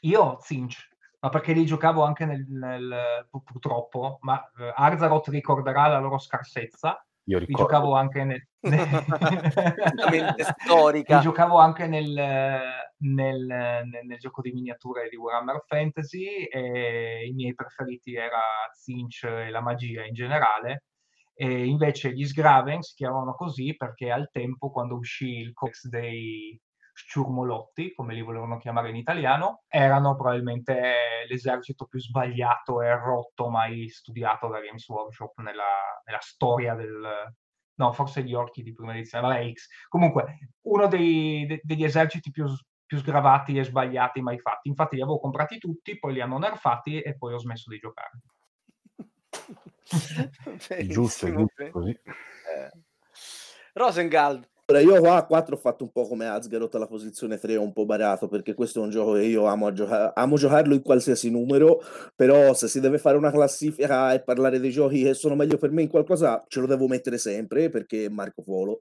[0.00, 0.88] Io Zinch,
[1.20, 7.04] ma perché li giocavo anche nel, nel purtroppo, ma eh, Arzaroth ricorderà la loro scarsezza.
[7.26, 7.62] Io ricordo.
[7.62, 8.46] Li giocavo anche nel...
[10.60, 11.16] storica.
[11.16, 17.32] Li giocavo anche nel, nel, nel, nel, gioco di miniature di Warhammer Fantasy e i
[17.32, 18.42] miei preferiti era
[18.72, 20.84] Zinch e la magia in generale
[21.34, 26.58] e invece gli Sgraven si chiamavano così perché al tempo, quando uscì il Codex dei
[26.94, 33.88] Sciurmolotti, come li volevano chiamare in italiano, erano probabilmente l'esercito più sbagliato e rotto mai
[33.88, 37.32] studiato da Games Workshop nella, nella storia del...
[37.76, 39.66] No, forse gli orchi di prima edizione, vabbè X.
[39.88, 42.46] Comunque, uno dei, de, degli eserciti più,
[42.86, 44.68] più sgravati e sbagliati mai fatti.
[44.68, 48.20] Infatti li avevo comprati tutti, poi li hanno nerfati e poi ho smesso di giocare.
[50.68, 51.90] è giusto, è giusto così.
[51.90, 52.70] Eh.
[53.74, 54.48] Rosengald.
[54.66, 57.62] Allora, io qua a 4 ho fatto un po' come Azgaroth alla posizione 3, ho
[57.62, 60.80] un po' barato perché questo è un gioco che io amo, gioca- amo giocarlo in
[60.80, 61.82] qualsiasi numero,
[62.14, 65.70] però se si deve fare una classifica e parlare dei giochi che sono meglio per
[65.70, 68.80] me in qualcosa, ce lo devo mettere sempre perché Marco Polo.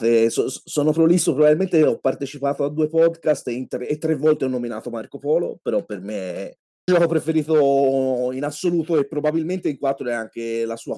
[0.00, 4.46] Eh, so, sono prolisso, probabilmente ho partecipato a due podcast e, tre, e tre volte
[4.46, 9.78] ho nominato Marco Polo, però per me è gioco preferito in assoluto e probabilmente in
[9.78, 10.96] 4 è anche la sua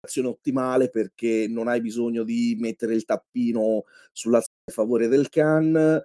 [0.00, 6.02] azione ottimale perché non hai bisogno di mettere il tappino sulla favore del can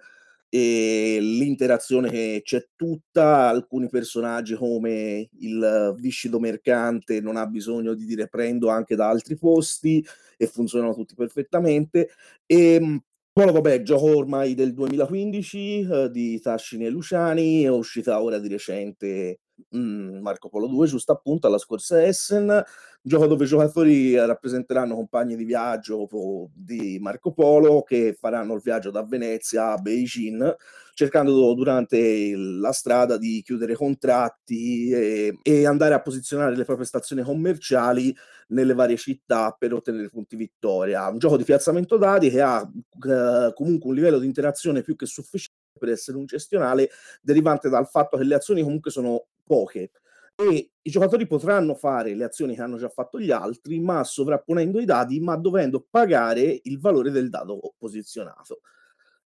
[0.54, 8.28] e l'interazione c'è tutta, alcuni personaggi come il viscido mercante non ha bisogno di dire
[8.28, 10.04] prendo anche da altri posti
[10.36, 12.10] e funzionano tutti perfettamente.
[12.44, 13.00] E
[13.32, 18.48] poi vabbè, gioco ormai del 2015 eh, di Tascini e Luciani, è uscita ora di
[18.48, 22.62] recente mh, mm, Marco Polo 2, giusto appunto alla scorsa Essen,
[23.02, 26.08] gioco dove i giocatori rappresenteranno compagni di viaggio
[26.54, 30.56] di Marco Polo che faranno il viaggio da Venezia a Beijing
[30.94, 37.22] cercando durante la strada di chiudere contratti e, e andare a posizionare le proprie stazioni
[37.22, 38.14] commerciali
[38.48, 41.08] nelle varie città per ottenere punti vittoria.
[41.08, 45.06] Un gioco di piazzamento dati che ha eh, comunque un livello di interazione più che
[45.06, 46.90] sufficiente per essere un gestionale
[47.22, 49.90] derivante dal fatto che le azioni comunque sono poche
[50.34, 54.80] e i giocatori potranno fare le azioni che hanno già fatto gli altri, ma sovrapponendo
[54.80, 58.60] i dadi, ma dovendo pagare il valore del dado posizionato.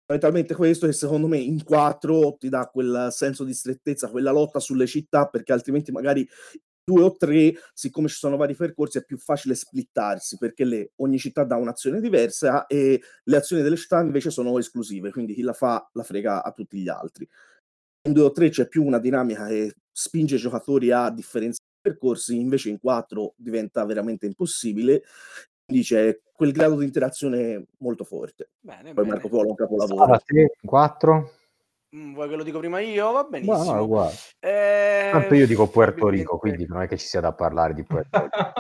[0.05, 4.61] Fondamentalmente questo che secondo me in quattro ti dà quel senso di strettezza, quella lotta
[4.61, 6.29] sulle città, perché altrimenti magari
[6.85, 11.19] due o tre, siccome ci sono vari percorsi, è più facile splittarsi perché le, ogni
[11.19, 15.53] città dà un'azione diversa e le azioni delle città invece sono esclusive, quindi chi la
[15.53, 17.27] fa la frega a tutti gli altri.
[18.05, 22.37] In 2 o 3 c'è più una dinamica che spinge i giocatori a differenziare percorsi,
[22.37, 25.03] invece in 4 diventa veramente impossibile.
[25.65, 28.51] Quindi c'è quel grado di interazione molto forte.
[28.59, 29.09] Bene, Poi bene.
[29.09, 30.21] Marco Polo è un capolavoro.
[30.65, 31.33] 4?
[31.95, 33.13] Mm, vuoi che lo dico prima io?
[33.13, 33.65] Va benissimo.
[33.65, 34.15] No, no, uguale.
[34.41, 37.85] Eh, Tanto io dico Puerto Rico, quindi non è che ci sia da parlare di
[37.85, 38.53] Puerto Rico.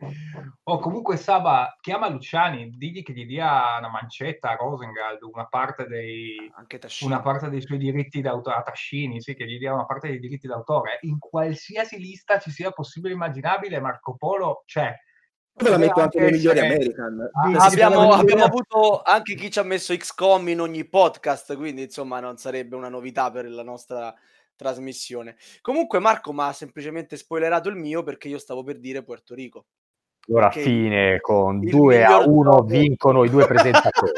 [0.64, 5.86] o comunque Saba chiama Luciani, digli che gli dia una mancetta a Rosengald, una parte
[5.86, 6.50] dei,
[7.02, 10.18] una parte dei suoi diritti d'autore, a Tascini, sì, che gli dia una parte dei
[10.18, 10.98] diritti d'autore.
[11.02, 14.92] In qualsiasi lista ci sia possibile e immaginabile, Marco Polo c'è.
[14.92, 14.98] Io
[15.54, 17.28] ve la metto anche nei migliori American.
[17.32, 22.20] Ah, abbiamo, abbiamo avuto anche chi ci ha messo XCOM in ogni podcast, quindi insomma
[22.20, 24.14] non sarebbe una novità per la nostra
[24.56, 25.36] trasmissione.
[25.60, 29.66] Comunque Marco mi ha semplicemente spoilerato il mio perché io stavo per dire Puerto Rico.
[30.28, 34.12] Allora fine con il 2 a miglior 1 gioco- vincono i due presentatori.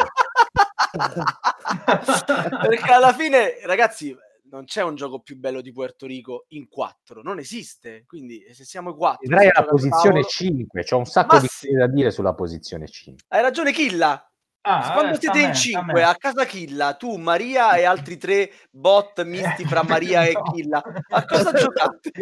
[2.69, 4.15] perché alla fine, ragazzi,
[4.53, 8.05] non c'è un gioco più bello di Puerto Rico in 4, non esiste.
[8.07, 11.67] Quindi se siamo i 4, Vedrai alla posizione 5, c'ho un sacco Ma di sì.
[11.69, 13.25] cose da dire sulla posizione 5.
[13.29, 14.27] Hai ragione Killa.
[14.65, 16.03] Ah, Quando eh, sta a siete in me, sta a 5 me.
[16.03, 20.43] a casa Killa, tu, Maria e altri tre bot misti fra Maria e No.
[20.43, 22.13] Killa, a cosa giocate?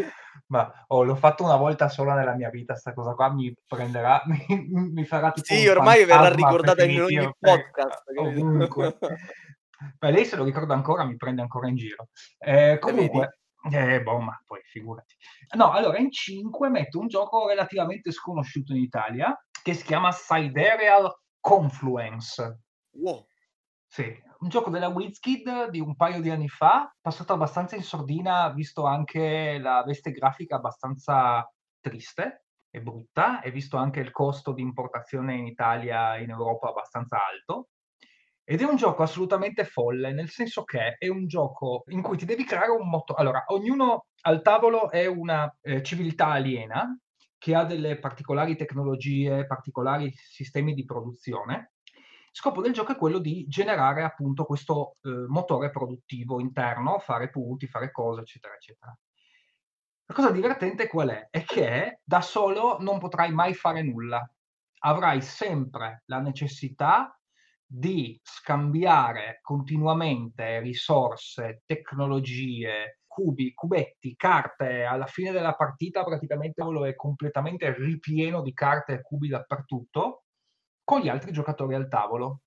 [0.46, 4.22] Ma oh, l'ho fatto una volta sola nella mia vita, sta cosa qua mi prenderà,
[4.26, 8.96] mi, mi farà tipo Sì, un ormai verrà ricordata in ogni podcast, eh, ovunque.
[9.98, 12.08] Beh, lei se lo ricorda ancora, mi prende ancora in giro.
[12.38, 13.40] Eh, comunque,
[13.70, 15.14] eh, boh, ma poi figurati.
[15.56, 21.12] No, allora in 5 metto un gioco relativamente sconosciuto in Italia che si chiama Sidereal
[21.40, 22.60] Confluence.
[22.92, 23.26] Wow.
[23.86, 28.48] Sì, un gioco della WizKid di un paio di anni fa, passato abbastanza in sordina,
[28.50, 34.62] visto anche la veste grafica abbastanza triste e brutta, e visto anche il costo di
[34.62, 37.70] importazione in Italia e in Europa abbastanza alto.
[38.50, 42.24] Ed è un gioco assolutamente folle, nel senso che è un gioco in cui ti
[42.24, 43.20] devi creare un motore.
[43.20, 46.98] Allora, ognuno al tavolo è una eh, civiltà aliena
[47.38, 51.74] che ha delle particolari tecnologie, particolari sistemi di produzione.
[52.32, 57.68] Scopo del gioco è quello di generare appunto questo eh, motore produttivo interno, fare punti,
[57.68, 58.98] fare cose, eccetera, eccetera.
[60.06, 61.28] La cosa divertente qual è?
[61.30, 64.28] È che da solo non potrai mai fare nulla.
[64.80, 67.14] Avrai sempre la necessità
[67.72, 74.82] di scambiare continuamente risorse, tecnologie, cubi, cubetti, carte.
[74.82, 80.24] Alla fine della partita praticamente quello è completamente ripieno di carte e cubi dappertutto
[80.82, 82.40] con gli altri giocatori al tavolo,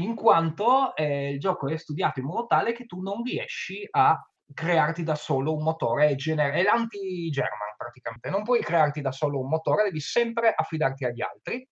[0.00, 4.20] in quanto eh, il gioco è studiato in modo tale che tu non riesci a
[4.52, 9.38] crearti da solo un motore, è, gener- è l'anti-German praticamente, non puoi crearti da solo
[9.38, 11.68] un motore, devi sempre affidarti agli altri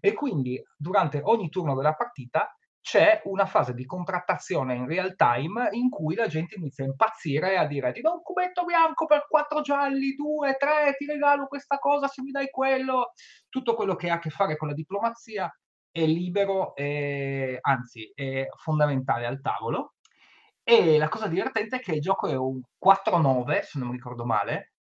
[0.00, 2.56] e quindi durante ogni turno della partita
[2.86, 7.56] c'è una fase di contrattazione in real time in cui la gente inizia a impazzire
[7.56, 11.78] a dire ti do un cubetto bianco per quattro gialli, due, tre, ti regalo questa
[11.78, 13.12] cosa se mi dai quello.
[13.48, 15.52] Tutto quello che ha a che fare con la diplomazia
[15.90, 19.94] è libero e anzi è fondamentale al tavolo.
[20.62, 24.24] E la cosa divertente è che il gioco è un 4-9, se non mi ricordo
[24.24, 24.74] male.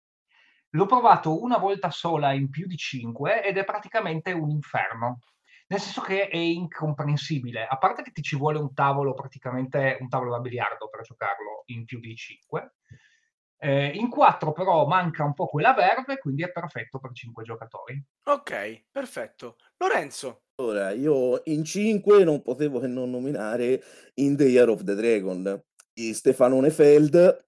[0.74, 5.20] L'ho provato una volta sola in più di 5 ed è praticamente un inferno
[5.66, 7.66] nel senso che è incomprensibile.
[7.66, 11.62] A parte che ti ci vuole un tavolo, praticamente un tavolo da biliardo per giocarlo
[11.66, 12.74] in più di 5.
[13.56, 18.04] Eh, in 4 però manca un po' quella verve, quindi è perfetto per 5 giocatori.
[18.24, 19.56] Ok, perfetto.
[19.78, 20.42] Lorenzo.
[20.56, 23.82] Allora, io in 5 non potevo che non nominare
[24.14, 27.44] In the Year of the Dragon di Stefanone Feld.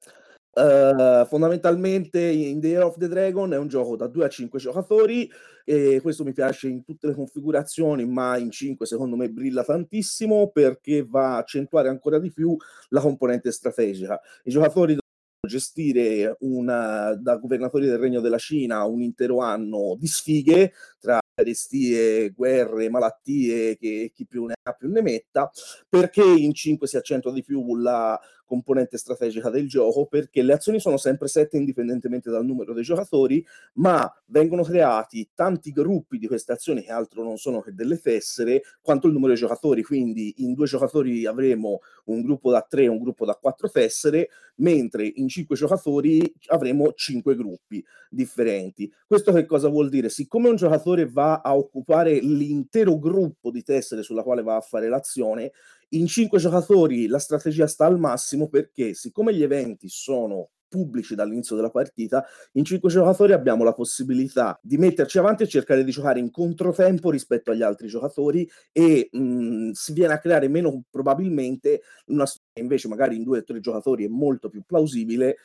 [0.58, 4.58] Uh, fondamentalmente In the Year of the Dragon è un gioco da 2 a 5
[4.58, 5.30] giocatori
[5.66, 10.48] e questo mi piace in tutte le configurazioni, ma in 5 secondo me brilla tantissimo
[10.48, 12.56] perché va a accentuare ancora di più
[12.88, 14.18] la componente strategica.
[14.44, 20.06] I giocatori devono gestire una, da governatori del Regno della Cina un intero anno di
[20.06, 25.50] sfighe tra carestie, guerre, malattie, che chi più ne ha più ne metta,
[25.86, 30.80] perché in 5 si accentua di più la componente strategica del gioco, perché le azioni
[30.80, 33.44] sono sempre sette indipendentemente dal numero dei giocatori,
[33.74, 38.62] ma vengono creati tanti gruppi di queste azioni che altro non sono che delle tessere,
[38.80, 42.88] quanto il numero di giocatori, quindi in due giocatori avremo un gruppo da tre e
[42.88, 48.90] un gruppo da quattro tessere, mentre in cinque giocatori avremo cinque gruppi differenti.
[49.06, 50.08] Questo che cosa vuol dire?
[50.08, 54.88] Siccome un giocatore va a occupare l'intero gruppo di tessere sulla quale va a fare
[54.88, 55.52] l'azione,
[55.90, 61.56] in cinque giocatori la strategia sta al massimo perché siccome gli eventi sono pubblici dall'inizio
[61.56, 66.18] della partita, in cinque giocatori abbiamo la possibilità di metterci avanti e cercare di giocare
[66.18, 72.26] in controtempo rispetto agli altri giocatori e mh, si viene a creare meno probabilmente una
[72.26, 75.36] storia invece magari in due o tre giocatori è molto più plausibile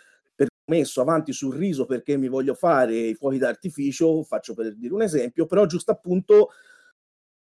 [0.72, 5.02] messo avanti sul riso perché mi voglio fare i fuochi d'artificio, faccio per dire un
[5.02, 6.50] esempio, però giusto appunto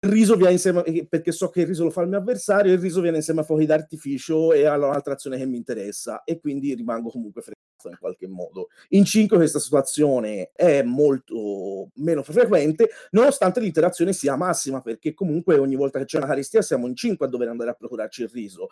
[0.04, 2.80] il riso viene insieme, perché so che il riso lo fa il mio avversario, il
[2.80, 6.74] riso viene insieme a fuochi d'artificio e alla un'altra azione che mi interessa e quindi
[6.74, 8.70] rimango comunque fregato in qualche modo.
[8.90, 15.76] In 5 questa situazione è molto meno frequente, nonostante l'interazione sia massima, perché comunque ogni
[15.76, 18.70] volta che c'è una carestia siamo in 5 a dover andare a procurarci il riso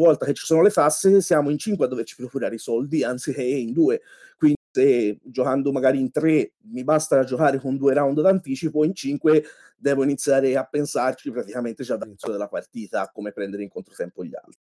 [0.00, 3.42] volta che ci sono le tasse siamo in 5 a doverci procurare i soldi anziché
[3.42, 4.00] in 2
[4.36, 9.44] quindi se giocando magari in 3 mi basta giocare con due round d'anticipo in 5
[9.76, 14.60] devo iniziare a pensarci praticamente già dall'inizio della partita come prendere in controtempo gli altri.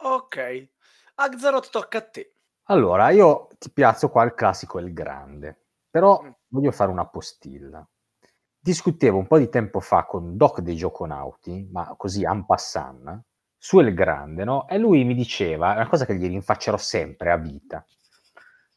[0.00, 0.68] Ok.
[1.16, 2.32] Axaroth tocca a te.
[2.64, 6.30] Allora io ti piazzo qua il classico e il grande però mm.
[6.48, 7.86] voglio fare una postilla.
[8.60, 13.20] Discutevo un po' di tempo fa con Doc dei Gioconauti ma così en passant
[13.58, 14.68] su El Grande, no?
[14.68, 17.84] E lui mi diceva, una cosa che gli rinfaccerò sempre a vita,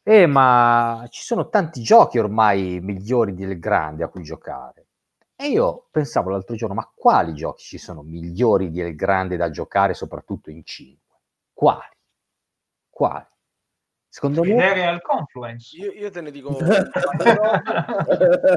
[0.04, 4.88] eh, ma ci sono tanti giochi ormai migliori di El Grande a cui giocare.
[5.36, 9.50] E io pensavo l'altro giorno, ma quali giochi ci sono migliori di El Grande da
[9.50, 11.18] giocare, soprattutto in 5?
[11.54, 11.98] Quali?
[12.90, 13.26] Quali?
[14.08, 15.78] Secondo me, Real Confluence.
[15.78, 16.58] Io, io te ne dico...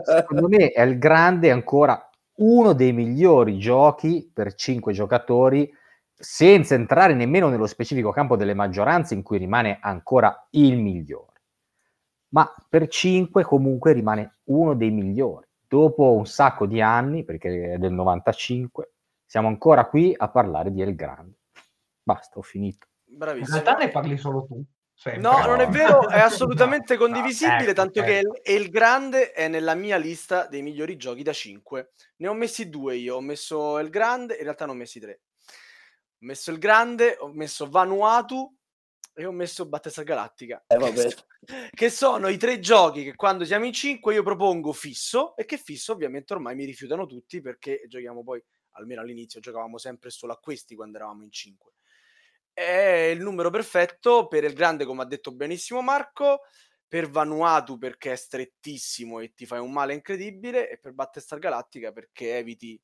[0.05, 5.72] secondo me El Grande è ancora uno dei migliori giochi per 5 giocatori,
[6.17, 11.33] senza entrare nemmeno nello specifico campo delle maggioranze in cui rimane ancora il migliore.
[12.29, 15.47] Ma per 5 comunque rimane uno dei migliori.
[15.67, 18.93] Dopo un sacco di anni, perché è del 95,
[19.25, 21.39] siamo ancora qui a parlare di El Grande.
[22.03, 22.87] Basta, ho finito.
[23.07, 23.61] In Bravissimo.
[23.61, 24.62] realtà ne parli solo tu.
[24.95, 25.23] sempre.
[25.23, 28.35] No, non è vero, è assolutamente No, condivisibile, ecco, tanto che ecco.
[28.35, 31.93] il, e il Grande è nella mia lista dei migliori giochi da 5.
[32.17, 35.21] Ne ho messi due io, ho messo il Grande, in realtà ne ho messi tre.
[36.25, 38.51] Ho messo il Grande, ho messo Vanuatu
[39.12, 40.64] e ho messo Battista Galattica.
[40.66, 41.14] Eh, vabbè.
[41.70, 45.59] che sono i tre giochi che quando siamo in 5 io propongo fisso e che
[45.59, 50.39] fisso ovviamente ormai mi rifiutano tutti perché giochiamo poi, almeno all'inizio, giocavamo sempre solo a
[50.39, 51.72] questi quando eravamo in 5.
[52.55, 56.41] È il numero perfetto per il grande, come ha detto benissimo Marco,
[56.89, 61.93] per Vanuatu perché è strettissimo e ti fai un male incredibile e per Battlestar Galactica
[61.93, 62.81] perché eviti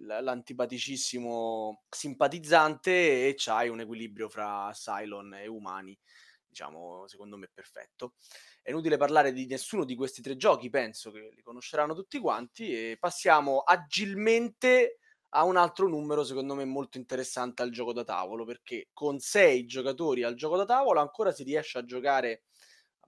[0.00, 5.98] l'antipaticissimo simpatizzante e c'hai un equilibrio fra Cylon e umani,
[6.46, 8.14] diciamo, secondo me perfetto.
[8.62, 12.72] È inutile parlare di nessuno di questi tre giochi, penso che li conosceranno tutti quanti
[12.72, 14.98] e passiamo agilmente
[15.34, 19.64] a un altro numero secondo me molto interessante al gioco da tavolo perché con sei
[19.64, 22.42] giocatori al gioco da tavolo ancora si riesce a giocare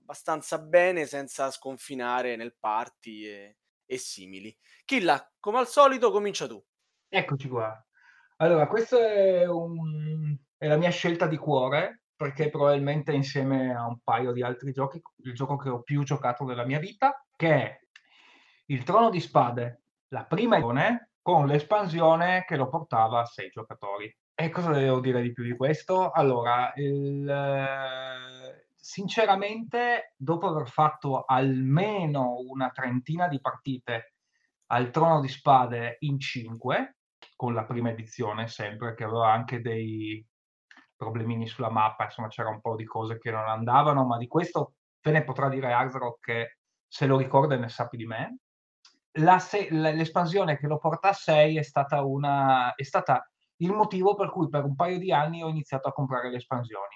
[0.03, 4.57] abbastanza bene senza sconfinare nel party e, e simili.
[4.85, 6.63] Killa, come al solito, comincia tu.
[7.15, 7.79] Eccoci qua.
[8.37, 13.99] Allora, questa è, un- è la mia scelta di cuore, perché probabilmente insieme a un
[14.03, 17.79] paio di altri giochi, il gioco che ho più giocato nella mia vita, che è
[18.67, 24.11] il Trono di Spade, la prima edizione, con l'espansione che lo portava a sei giocatori.
[24.35, 26.11] E cosa devo dire di più di questo?
[26.13, 27.27] Allora, il,
[28.75, 34.15] sinceramente, dopo aver fatto almeno una trentina di partite
[34.69, 36.97] al Trono di Spade in 5,
[37.43, 40.25] con la prima edizione sempre, che aveva anche dei
[40.95, 44.75] problemini sulla mappa, insomma c'era un po' di cose che non andavano, ma di questo
[45.01, 48.39] ve ne potrà dire Arzrock che se lo ricorda e ne sa più di me.
[49.41, 54.31] Se- l'espansione che lo porta a 6 è stata, una, è stata il motivo per
[54.31, 56.95] cui per un paio di anni ho iniziato a comprare le espansioni.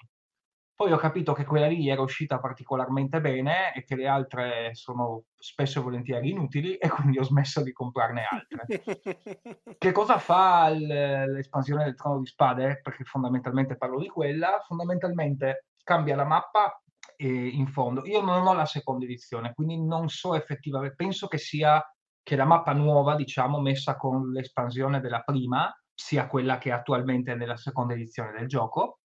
[0.77, 5.23] Poi ho capito che quella lì era uscita particolarmente bene e che le altre sono
[5.35, 8.65] spesso e volentieri inutili e quindi ho smesso di comprarne altre.
[9.75, 12.79] Che cosa fa l'espansione del Trono di Spade?
[12.83, 14.63] Perché fondamentalmente parlo di quella.
[14.67, 16.79] Fondamentalmente cambia la mappa
[17.15, 18.05] e in fondo.
[18.05, 20.95] Io non ho la seconda edizione, quindi non so effettivamente.
[20.95, 21.83] Penso che sia
[22.21, 27.35] che la mappa nuova, diciamo, messa con l'espansione della prima, sia quella che attualmente è
[27.35, 28.99] nella seconda edizione del gioco.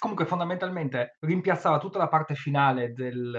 [0.00, 3.38] Comunque, fondamentalmente rimpiazzava tutta la parte finale del-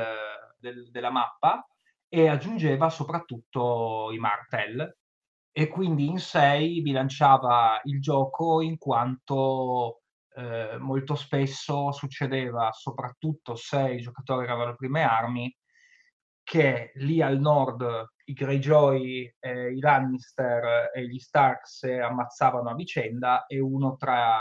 [0.59, 1.67] del- della mappa
[2.07, 4.95] e aggiungeva soprattutto i martel
[5.51, 10.01] e quindi in 6 bilanciava il gioco in quanto
[10.35, 15.53] eh, molto spesso succedeva, soprattutto se i giocatori avevano le prime armi,
[16.43, 17.83] che lì al nord
[18.25, 24.39] i Greyjoy, eh, i Lannister e gli Stark si ammazzavano a vicenda e uno tra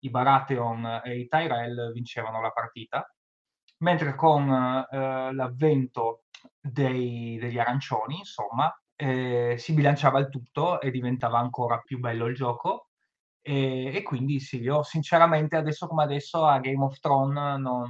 [0.00, 3.08] i Baratheon e i Tyrell vincevano la partita,
[3.78, 4.50] mentre con
[4.90, 6.24] eh, l'avvento
[6.60, 12.34] dei- degli arancioni, insomma, eh, si bilanciava il tutto e diventava ancora più bello il
[12.34, 12.88] gioco.
[13.42, 17.88] E, e quindi sì, io sinceramente adesso come adesso a Game of Thrones non,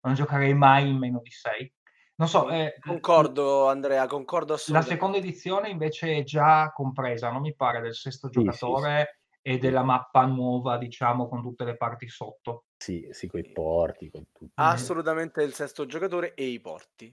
[0.00, 1.72] non giocherei mai in meno di 6.
[2.16, 4.94] Non so, eh, Concordo Andrea, concordo la assolutamente.
[4.94, 9.17] seconda edizione invece è già compresa, non mi pare, del sesto Sì, sì, giocatore
[9.48, 12.64] e della mappa nuova, diciamo, con tutte le parti sotto.
[12.76, 14.52] Sì, sì, coi porti, con tutto.
[14.56, 17.10] Assolutamente il sesto giocatore e i porti.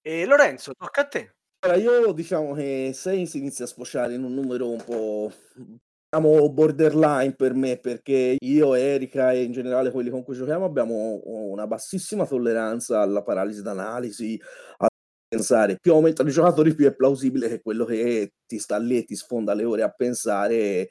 [0.00, 1.34] E Lorenzo, tocca a te.
[1.58, 5.30] Allora, io diciamo che 6 si inizia a sfociare in un numero un po'
[6.08, 11.20] diciamo borderline per me perché io, Erika e in generale quelli con cui giochiamo abbiamo
[11.24, 14.40] una bassissima tolleranza alla paralisi d'analisi,
[14.78, 14.86] a
[15.28, 15.76] pensare.
[15.78, 19.16] Più aumentano i giocatori, più è plausibile che quello che ti sta lì e ti
[19.16, 20.88] sfonda le ore a pensare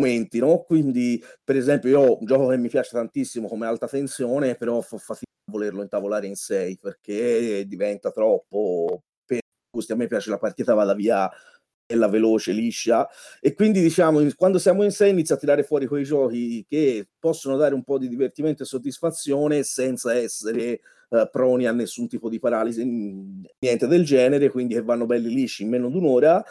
[0.00, 0.62] aumenti, no?
[0.62, 4.96] Quindi, per esempio, io un gioco che mi piace tantissimo come alta tensione, però fa
[4.98, 9.40] fatica a volerlo intavolare in 6 perché diventa troppo per
[9.70, 9.92] gusti.
[9.92, 11.30] A me piace la partita vada via
[11.90, 13.08] bella, veloce, liscia
[13.40, 17.56] e quindi diciamo quando siamo in 6 inizia a tirare fuori quei giochi che possono
[17.56, 20.80] dare un po' di divertimento e soddisfazione senza essere
[21.10, 25.64] eh, proni a nessun tipo di paralisi, niente del genere, quindi che vanno belli lisci
[25.64, 26.44] in meno di un'ora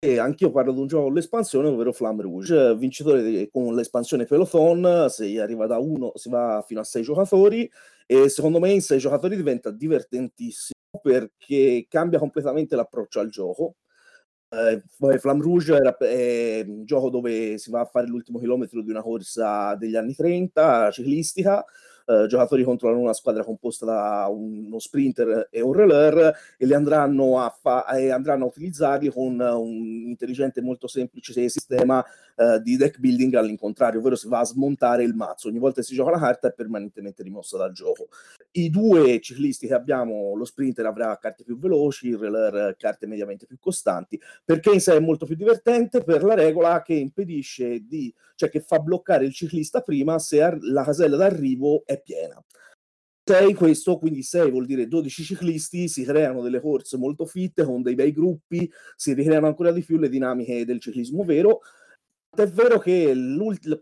[0.00, 4.26] E anch'io parlo di un gioco con l'espansione, ovvero Flamme Rouge, vincitore di- con l'espansione
[4.26, 7.68] Peloton, si arriva da uno, si va fino a sei giocatori.
[8.06, 13.74] E secondo me in sei giocatori diventa divertentissimo perché cambia completamente l'approccio al gioco.
[14.50, 14.82] Eh,
[15.18, 19.02] Flamme Rouge era- è un gioco dove si va a fare l'ultimo chilometro di una
[19.02, 21.64] corsa degli anni 30, ciclistica,
[22.08, 27.38] eh, giocatori controllano una squadra composta da uno sprinter e un roller e li andranno
[27.38, 32.02] a, fa- andranno a utilizzarli con un intelligente e molto semplice sistema
[32.38, 35.48] eh, di deck building all'incontrario, ovvero si va a smontare il mazzo.
[35.48, 38.08] Ogni volta che si gioca la carta è permanentemente rimossa dal gioco.
[38.52, 43.46] I due ciclisti che abbiamo, lo sprinter avrà carte più veloci, il roller carte mediamente
[43.46, 48.14] più costanti, perché in sé è molto più divertente per la regola che impedisce di,
[48.36, 52.40] cioè che fa bloccare il ciclista prima se ar- la casella d'arrivo è piena.
[53.28, 57.82] 6 questo, quindi 6 vuol dire 12 ciclisti, si creano delle corse molto fitte con
[57.82, 61.60] dei bei gruppi, si ricreano ancora di più le dinamiche del ciclismo vero.
[62.30, 63.12] È vero che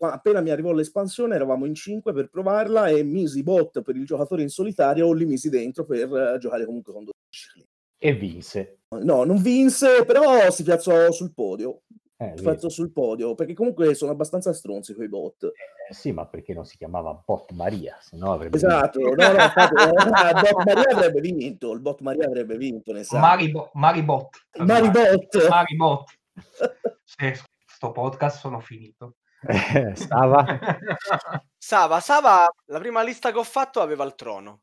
[0.00, 4.42] appena mi arrivò l'espansione eravamo in 5 per provarla e misi bot per il giocatore
[4.42, 7.70] in solitario, li misi dentro per eh, giocare comunque con 12 ciclisti.
[7.98, 8.78] E vinse.
[9.00, 11.82] No, non vinse, però si piazzò sul podio.
[12.18, 15.44] Eh, piazzò sul podio, perché comunque sono abbastanza stronzi quei bot.
[15.44, 17.98] Eh, sì, ma perché non si chiamava Bot Maria?
[18.00, 19.74] Se no avrebbe Esatto, no, no, infatti,
[20.54, 23.18] bot Maria avrebbe vinto, il bot Maria avrebbe vinto, ne sa.
[23.18, 24.46] Maribo- Maribot.
[24.50, 24.90] tra l'altro.
[24.94, 25.50] Maribot.
[25.50, 26.04] Maribot.
[27.08, 27.32] Sì,
[27.76, 29.16] sto podcast sono finito.
[29.42, 29.94] vinto.
[30.00, 30.44] Stava?
[31.58, 34.62] Sava, Sava, la prima lista che ho fatto aveva il trono.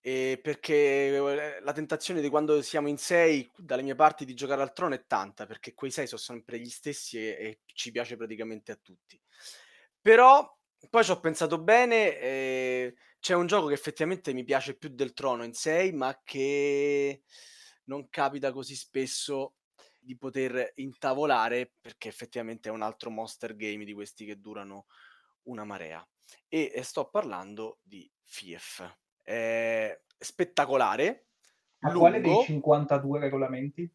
[0.00, 4.62] E perché eh, la tentazione di quando siamo in sei, dalle mie parti, di giocare
[4.62, 8.16] al trono è tanta, perché quei sei sono sempre gli stessi e, e ci piace
[8.16, 9.20] praticamente a tutti.
[10.00, 10.50] Però
[10.88, 15.12] poi ci ho pensato bene, eh, c'è un gioco che effettivamente mi piace più del
[15.12, 17.24] trono in sei, ma che
[17.84, 19.57] non capita così spesso
[20.08, 24.86] di poter intavolare, perché effettivamente è un altro monster game di questi che durano
[25.42, 26.06] una marea.
[26.48, 28.96] E sto parlando di FIEF.
[29.22, 31.26] È spettacolare,
[31.80, 33.92] Ma quale dei lungo, 52 regolamenti?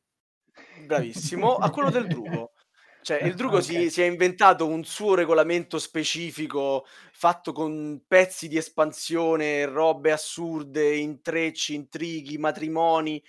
[0.71, 2.53] bravissimo, a quello del Drugo.
[3.01, 3.61] Cioè, il Drugo Ok.
[3.61, 10.95] si, si è inventato un suo regolamento specifico fatto con pezzi di espansione, robe assurde,
[10.95, 13.21] intrecci, intrighi, matrimoni,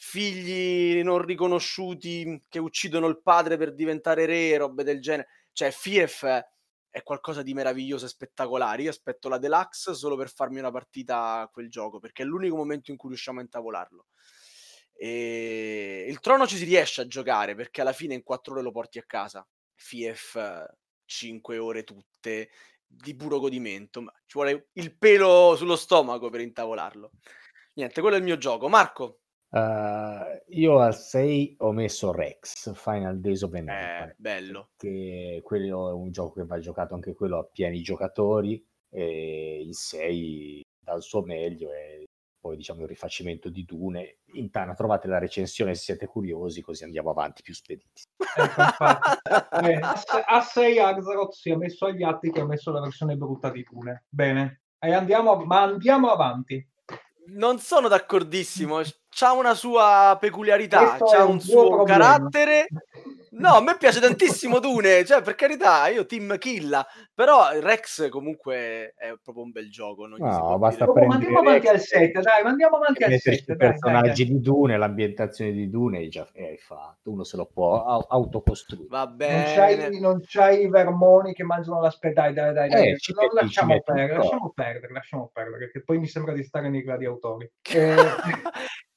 [0.00, 5.28] figli non riconosciuti che uccidono il padre per diventare re, robe del genere.
[5.52, 6.24] Cioè, FIEF
[6.88, 8.82] è qualcosa di meraviglioso e spettacolare.
[8.82, 12.56] Io aspetto la deluxe solo per farmi una partita a quel gioco, perché è l'unico
[12.56, 14.06] momento in cui riusciamo a intavolarlo.
[14.94, 18.70] E il trono ci si riesce a giocare perché alla fine in 4 ore lo
[18.70, 19.46] porti a casa.
[19.74, 20.64] FIEF
[21.04, 22.50] 5 ore tutte
[22.86, 27.10] di puro godimento, ma ci vuole il pelo sullo stomaco per intavolarlo.
[27.74, 28.68] Niente, quello è il mio gioco.
[28.68, 29.20] Marco,
[29.50, 34.70] Eh, io al 6 ho messo Rex, Final Days of an eh, Empire, bello.
[34.76, 39.74] che quello è un gioco che va giocato anche quello a pieni giocatori e il
[39.74, 42.04] 6 dal suo meglio e
[42.40, 44.18] poi diciamo il rifacimento di Dune.
[44.34, 48.02] Intana trovate la recensione se siete curiosi, così andiamo avanti più spediti.
[48.36, 48.62] Ecco.
[49.60, 52.80] Eh, a se- a 6 Axaroth si è messo agli atti che ha messo la
[52.80, 54.04] versione brutta di Dune.
[54.08, 56.64] Bene, e andiamo, ma andiamo avanti.
[57.30, 61.84] Non sono d'accordissimo, c'ha una sua peculiarità, Questo c'ha un un suo problema.
[61.98, 62.68] carattere.
[63.38, 68.94] No, a me piace tantissimo Dune, cioè per carità, io team killa, però Rex comunque
[68.96, 70.06] è proprio un bel gioco.
[70.06, 70.86] Non No, basta dire.
[70.86, 73.52] Dopo, ma prendere andiamo avanti Rex al 7, dai, ma andiamo avanti al metterci 7.
[73.52, 74.34] i Dai, dai, personaggi dai.
[74.34, 77.10] di Dune, l'ambientazione di Dune e già e hai fatto.
[77.10, 78.88] Uno se lo può au- autocostruire.
[78.90, 79.54] Va Non bene.
[79.54, 82.22] c'hai, non c'hai i vermoni che mangiano la speda.
[82.22, 82.88] Dai, dai, dai, dai.
[82.88, 86.82] Eh, Non lasciamo, perdere, lasciamo perdere, lasciamo perdere, che poi mi sembra di stare nei
[86.82, 87.48] gladiatori.
[87.72, 87.94] Eh,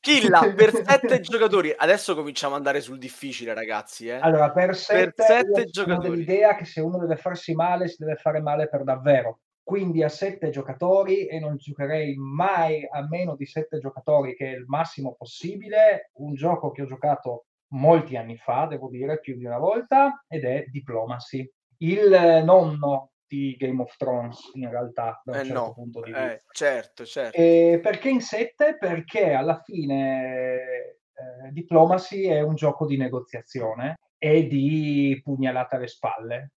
[0.02, 1.74] Killa per sette giocatori.
[1.78, 4.08] Adesso cominciamo ad andare sul difficile, ragazzi.
[4.08, 4.14] Eh.
[4.16, 6.10] Allora, per 7 sette giocatori.
[6.10, 9.42] dell'idea che se uno deve farsi male, si deve fare male per davvero.
[9.64, 14.56] Quindi a 7 giocatori e non giocherei mai a meno di 7 giocatori, che è
[14.56, 16.10] il massimo possibile.
[16.16, 20.46] Un gioco che ho giocato molti anni fa, devo dire, più di una volta, ed
[20.46, 21.48] è Diplomacy.
[21.78, 25.74] Il nonno di Game of Thrones, in realtà, da un Eh, certo no.
[25.74, 26.34] punto di vista.
[26.34, 27.38] Eh, certo, certo.
[27.38, 28.76] E perché in 7?
[28.78, 36.52] Perché alla fine eh, Diplomacy è un gioco di negoziazione e di pugnalata alle spalle.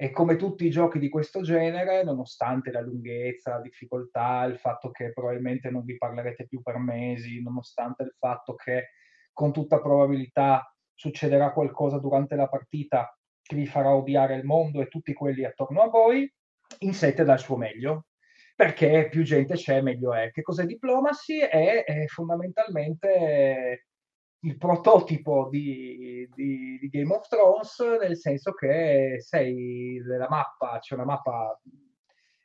[0.00, 4.90] E come tutti i giochi di questo genere, nonostante la lunghezza, la difficoltà, il fatto
[4.92, 8.90] che probabilmente non vi parlerete più per mesi, nonostante il fatto che
[9.32, 13.14] con tutta probabilità succederà qualcosa durante la partita
[13.50, 16.32] che vi farà odiare il mondo e tutti quelli attorno a voi,
[16.80, 18.06] in 7 dà il suo meglio
[18.54, 20.30] perché più gente c'è, meglio è.
[20.30, 21.38] Che cos'è Diplomacy?
[21.38, 23.86] È, è fondamentalmente
[24.40, 30.94] il prototipo di, di, di, Game of Thrones, nel senso che sei nella mappa, c'è
[30.94, 31.58] una mappa,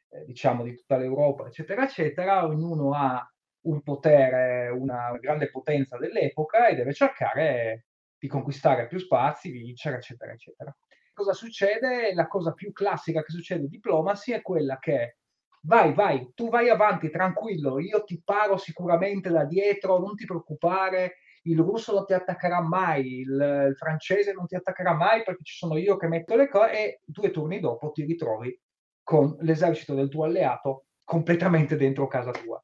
[0.09, 3.29] eh, diciamo, di tutta l'Europa, eccetera, eccetera, ognuno ha
[3.65, 7.87] un potere, una grande potenza dell'epoca e deve cercare
[8.17, 10.75] di conquistare più spazi, vincere, eccetera, eccetera.
[11.15, 12.13] Cosa succede?
[12.13, 15.19] La cosa più classica che succede in Diplomacy è quella che
[15.61, 21.19] vai, vai, tu vai avanti, tranquillo, io ti paro sicuramente da dietro, non ti preoccupare,
[21.43, 25.55] il russo non ti attaccherà mai, il, il, francese non ti attaccherà mai perché ci
[25.55, 28.53] sono io che metto le cose e due turni dopo ti ritrovi
[29.01, 32.61] con l'esercito del tuo alleato completamente dentro casa tua.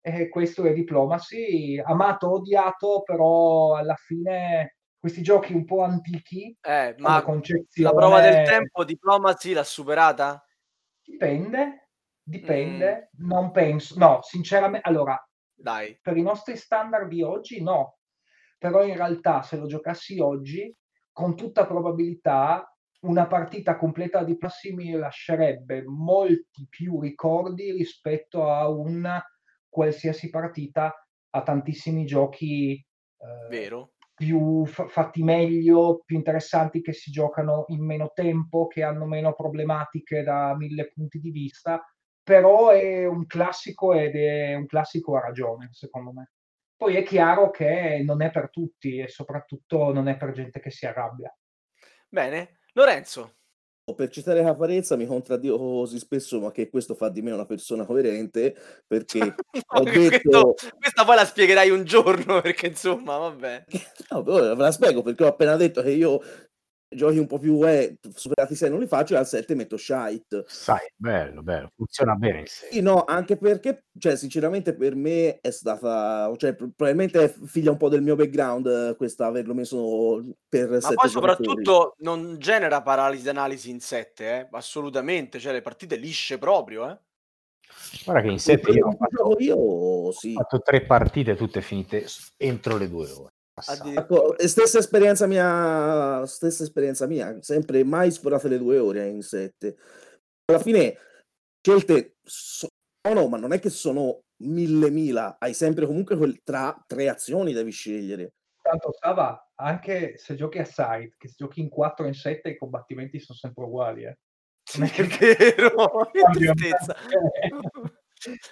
[0.00, 6.94] E questo è Diplomacy, amato, odiato, però alla fine questi giochi un po' antichi, eh,
[6.98, 7.90] ma concezione...
[7.90, 10.46] la prova del tempo Diplomacy l'ha superata?
[11.02, 11.88] Dipende,
[12.22, 13.26] dipende, mm.
[13.26, 15.20] non penso, no, sinceramente, allora,
[15.52, 15.98] Dai.
[16.00, 17.98] per i nostri standard di oggi no,
[18.56, 20.72] però in realtà se lo giocassi oggi,
[21.10, 22.64] con tutta probabilità
[23.00, 29.20] una partita completa di passi mi lascerebbe molti più ricordi rispetto a una
[29.68, 30.94] qualsiasi partita
[31.30, 33.94] a tantissimi giochi eh, Vero.
[34.22, 39.34] Più f- fatti meglio, più interessanti che si giocano in meno tempo, che hanno meno
[39.34, 41.84] problematiche da mille punti di vista,
[42.22, 46.30] però è un classico ed è un classico a ragione, secondo me.
[46.76, 50.70] Poi è chiaro che non è per tutti e soprattutto non è per gente che
[50.70, 51.36] si arrabbia.
[52.08, 53.38] Bene, Lorenzo.
[53.84, 57.84] Per citare Caparezza mi contraddico così spesso, ma che questo fa di me una persona
[57.84, 58.54] coerente,
[58.86, 59.34] perché no,
[59.66, 60.52] ho detto...
[60.52, 63.64] Questo, questa poi la spiegherai un giorno, perché insomma, vabbè.
[64.10, 66.20] No, la spiego, perché ho appena detto che io
[66.94, 70.44] giochi un po' più eh, superati 6 non li faccio e al 7 metto Shite.
[70.46, 72.44] Sai, bello, bello, funziona bene.
[72.46, 77.76] Sì, no, anche perché, cioè, sinceramente per me è stata, cioè, probabilmente è figlia un
[77.76, 83.24] po' del mio background eh, questa averlo messo per Ma poi soprattutto non genera paralisi
[83.24, 84.48] d'analisi in 7, eh?
[84.50, 86.98] assolutamente, cioè le partite lisce proprio, eh.
[88.04, 90.34] Guarda che in 7 io ho fatto, io, sì.
[90.34, 93.32] ho fatto tre partite tutte finite entro le due ore.
[93.68, 99.76] Ecco, stessa esperienza mia, stessa esperienza mia, sempre mai sforate le due ore in sette.
[100.44, 100.96] Alla fine,
[101.60, 107.08] scelte sono, ma non è che sono mille mila, hai sempre comunque quel, tra tre
[107.08, 108.32] azioni devi scegliere.
[108.60, 112.50] Tanto Sava, anche se giochi a side, che se giochi in 4 o in 7
[112.50, 114.18] i combattimenti sono sempre uguali, eh.
[114.62, 116.96] Che è vero, che tristezza.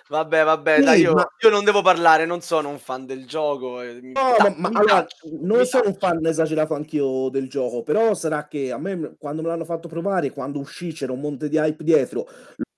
[0.09, 1.27] Vabbè, vabbè, sì, dai, io, ma...
[1.41, 3.83] io, non devo parlare, non sono un fan del gioco.
[3.83, 5.07] No, ma, ma allora,
[5.41, 9.49] non sono un fan esagerato anch'io del gioco, però sarà che a me quando me
[9.49, 12.29] l'hanno fatto provare, quando uscì c'era un monte di hype dietro,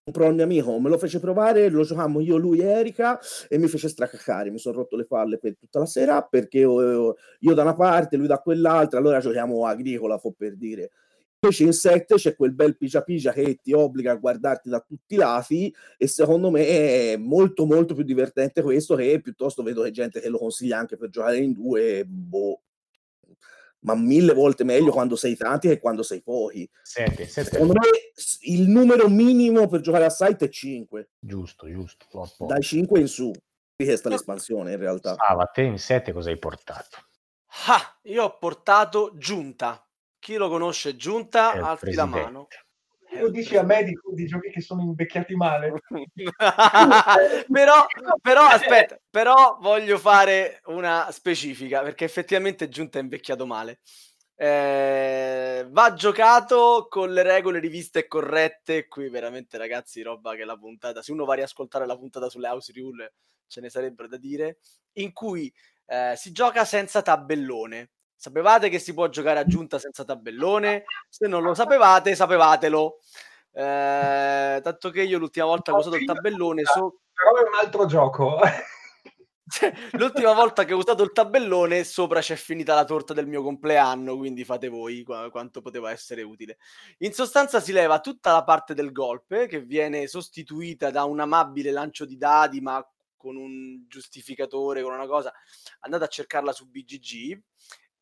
[0.05, 3.57] comprò il mio amico, me lo fece provare, lo giocammo io, lui e Erika e
[3.59, 7.55] mi fece straccare, mi sono rotto le palle per tutta la sera perché io, io
[7.55, 10.91] da una parte, lui da quell'altra, allora giochiamo agricola, fu per dire.
[11.45, 15.15] Invece in 7 c'è quel bel pigia pigia che ti obbliga a guardarti da tutti
[15.15, 19.91] i lati e secondo me è molto molto più divertente questo che piuttosto vedo che
[19.91, 22.61] gente che lo consiglia anche per giocare in due, boh,
[23.81, 26.71] ma mille volte meglio quando sei tanti che quando sei pochi.
[26.81, 27.51] Sette, sette.
[27.51, 27.89] Secondo me
[28.43, 31.11] il numero minimo per giocare a site è 5.
[31.19, 32.07] Giusto, giusto.
[32.47, 33.33] Dai 5 in su.
[33.75, 35.17] Questa è l'espansione in realtà.
[35.19, 36.99] Ah, ma te in 7 cosa hai portato?
[37.67, 39.85] Ah, io ho portato Giunta.
[40.23, 42.47] Chi lo conosce Giunta, alzi la mano.
[43.19, 45.73] Tu dici a me di, di, giochi che sono invecchiati male.
[47.51, 47.85] però,
[48.23, 53.81] però, aspetta, però voglio fare una specifica, perché effettivamente Giunta è invecchiato male.
[54.37, 58.87] Eh, va giocato con le regole riviste e corrette.
[58.87, 61.03] Qui veramente, ragazzi, roba che la puntata.
[61.03, 63.15] Se uno va a riascoltare la puntata sulle house rule,
[63.49, 64.59] ce ne sarebbero da dire.
[64.99, 65.53] In cui
[65.87, 67.91] eh, si gioca senza tabellone.
[68.23, 70.85] Sapevate che si può giocare a giunta senza tabellone?
[71.09, 73.01] Se non lo sapevate, sapevatelo.
[73.51, 76.63] Eh, tanto che io l'ultima volta ho usato il tabellone...
[76.63, 77.01] So...
[77.13, 78.39] Però è un altro gioco.
[79.99, 84.17] l'ultima volta che ho usato il tabellone sopra c'è finita la torta del mio compleanno
[84.17, 86.57] quindi fate voi qu- quanto poteva essere utile
[86.99, 91.71] in sostanza si leva tutta la parte del golpe che viene sostituita da un amabile
[91.71, 92.83] lancio di dadi ma
[93.15, 95.31] con un giustificatore con una cosa
[95.81, 97.43] andate a cercarla su BGG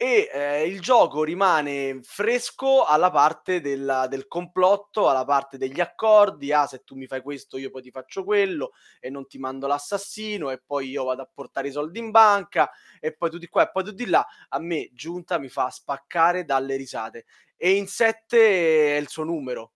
[0.03, 6.55] e eh, il gioco rimane fresco alla parte della, del complotto, alla parte degli accordi,
[6.55, 9.67] ah se tu mi fai questo io poi ti faccio quello e non ti mando
[9.67, 13.47] l'assassino e poi io vado a portare i soldi in banca e poi tu di
[13.49, 17.27] qua e poi tu di là, a me giunta mi fa spaccare dalle risate.
[17.55, 19.73] E in 7 è il suo numero,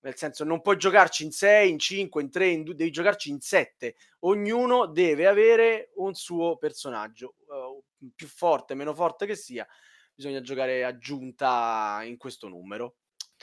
[0.00, 3.30] nel senso non puoi giocarci in 6, in 5, in 3, in 2, devi giocarci
[3.30, 7.36] in 7, ognuno deve avere un suo personaggio.
[7.46, 7.82] Uh,
[8.14, 9.66] più forte, meno forte che sia,
[10.14, 12.96] bisogna giocare aggiunta in questo numero.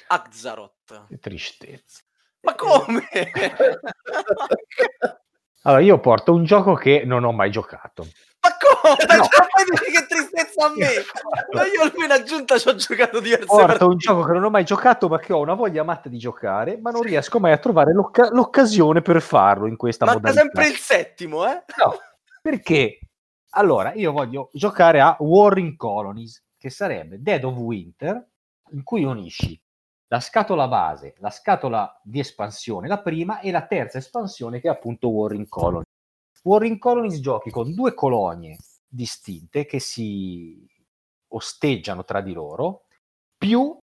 [0.07, 1.05] Axaroth.
[1.07, 2.01] Che tristezza.
[2.41, 3.07] Ma come?
[5.63, 8.03] Allora, io porto un gioco che non ho mai giocato.
[8.41, 8.95] Ma come?
[9.19, 9.27] No.
[9.69, 10.87] Dici che tristezza a me!
[11.51, 13.83] Ma io almeno aggiunta ci ho giocato diverse Porto partite.
[13.83, 16.77] un gioco che non ho mai giocato, ma che ho una voglia matta di giocare,
[16.77, 20.43] ma non riesco mai a trovare l'occa- l'occasione per farlo in questa Manca modalità.
[20.45, 21.61] sempre il settimo, eh?
[21.75, 21.97] No,
[22.41, 22.99] perché?
[23.53, 28.29] Allora, io voglio giocare a Warring Colonies, che sarebbe Dead of Winter,
[28.71, 29.59] in cui unisci
[30.07, 34.71] la scatola base, la scatola di espansione, la prima, e la terza espansione che è
[34.71, 35.87] appunto Warring Colonies.
[36.43, 40.65] Warring Colonies giochi con due colonie distinte che si
[41.29, 42.85] osteggiano tra di loro,
[43.37, 43.77] più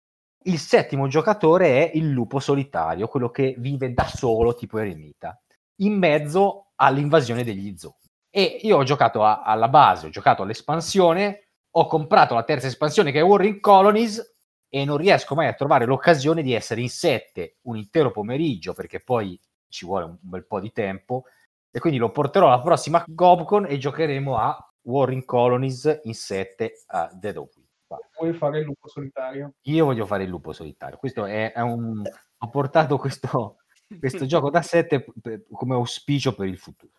[0.45, 5.41] il settimo giocatore è il lupo solitario, quello che vive da solo, tipo eremita,
[5.81, 8.06] in mezzo all'invasione degli zombie.
[8.37, 13.11] E io ho giocato a- alla base, ho giocato all'espansione, ho comprato la terza espansione
[13.11, 14.35] che è Warring Colonies
[14.69, 19.01] e non riesco mai a trovare l'occasione di essere in sette un intero pomeriggio perché
[19.01, 21.25] poi ci vuole un bel po' di tempo
[21.71, 27.09] e quindi lo porterò alla prossima Gobcon e giocheremo a Warring Colonies in sette a
[27.15, 28.09] Dead of Winter.
[28.19, 29.55] Vuoi fare il lupo solitario?
[29.63, 30.99] Io voglio fare il lupo solitario.
[30.99, 32.03] Questo è, è un...
[32.41, 33.61] Ho portato questo,
[33.99, 35.07] questo gioco da 7
[35.51, 36.93] come auspicio per il futuro.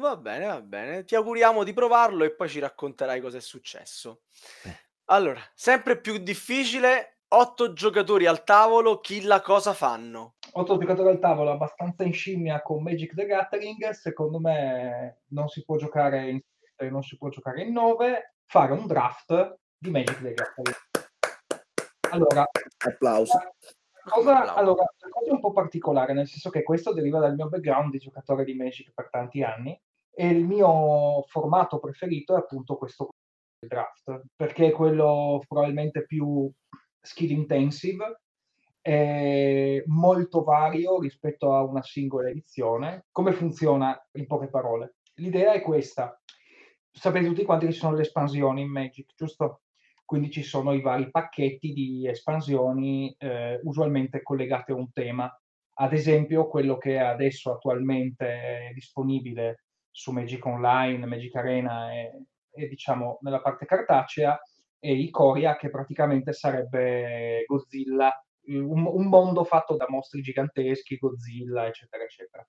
[0.00, 1.04] Va bene, va bene.
[1.04, 4.20] Ti auguriamo di provarlo e poi ci racconterai cosa è successo.
[4.62, 4.86] Eh.
[5.06, 10.34] Allora, sempre più difficile, otto giocatori al tavolo, chi la cosa fanno?
[10.52, 13.90] Otto giocatori al tavolo, abbastanza in scimmia con Magic the Gathering.
[13.90, 18.34] Secondo me non si può giocare in sette, non si può giocare in 9.
[18.46, 20.76] Fare un draft di Magic the Gathering.
[22.10, 22.48] Allora,
[22.86, 23.36] Applauso.
[23.36, 27.48] la cosa, allora, cosa è un po' particolare, nel senso che questo deriva dal mio
[27.48, 29.76] background di giocatore di Magic per tanti anni
[30.20, 33.10] e il mio formato preferito è appunto questo
[33.64, 36.50] draft, perché è quello probabilmente più
[37.00, 38.22] skill intensive,
[39.86, 43.04] molto vario rispetto a una singola edizione.
[43.12, 44.96] Come funziona in poche parole?
[45.18, 46.20] L'idea è questa.
[46.90, 49.60] Sapete tutti quanti che ci sono le espansioni in Magic, giusto?
[50.04, 55.32] Quindi ci sono i vari pacchetti di espansioni eh, usualmente collegate a un tema.
[55.74, 59.62] Ad esempio, quello che è adesso attualmente è disponibile
[59.98, 64.40] su Magic Online, Magic Arena e, e diciamo nella parte cartacea
[64.78, 68.12] è Ikoria che praticamente sarebbe Godzilla,
[68.46, 72.48] un, un mondo fatto da mostri giganteschi, Godzilla, eccetera, eccetera.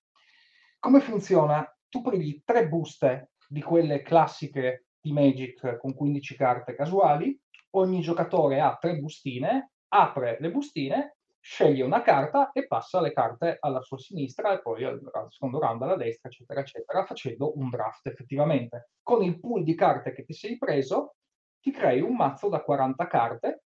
[0.77, 1.67] Come funziona?
[1.89, 7.35] Tu prendi tre buste di quelle classiche di Magic con 15 carte casuali,
[7.71, 13.57] ogni giocatore ha tre bustine, apre le bustine, sceglie una carta e passa le carte
[13.59, 17.69] alla sua sinistra e poi al, al secondo round alla destra, eccetera, eccetera, facendo un
[17.69, 18.91] draft effettivamente.
[19.01, 21.15] Con il pool di carte che ti sei preso,
[21.59, 23.63] ti crei un mazzo da 40 carte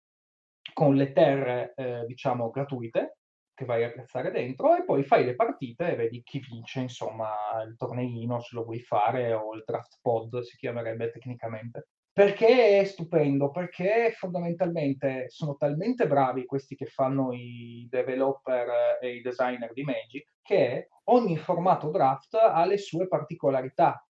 [0.73, 3.17] con le terre, eh, diciamo, gratuite
[3.55, 7.63] che vai a piazzare dentro e poi fai le partite e vedi chi vince, insomma,
[7.67, 11.89] il torneino se lo vuoi fare o il draft pod si chiamerebbe tecnicamente.
[12.13, 13.51] Perché è stupendo?
[13.51, 20.39] Perché fondamentalmente sono talmente bravi questi che fanno i developer e i designer di Magic
[20.43, 24.05] che ogni formato draft ha le sue particolarità,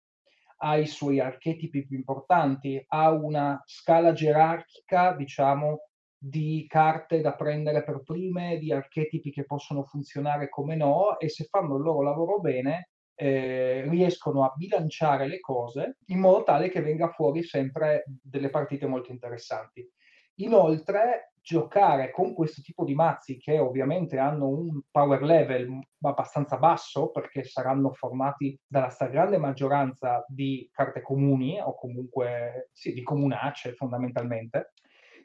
[0.57, 5.81] ha i suoi archetipi più importanti, ha una scala gerarchica, diciamo,
[6.15, 11.45] di carte da prendere per prime, di archetipi che possono funzionare come no, e se
[11.45, 12.89] fanno il loro lavoro bene,
[13.20, 18.86] eh, riescono a bilanciare le cose in modo tale che venga fuori sempre delle partite
[18.86, 19.89] molto interessanti.
[20.36, 27.09] Inoltre, giocare con questo tipo di mazzi che ovviamente hanno un power level abbastanza basso
[27.09, 34.74] perché saranno formati dalla stragrande maggioranza di carte comuni o comunque sì, di comunacce fondamentalmente,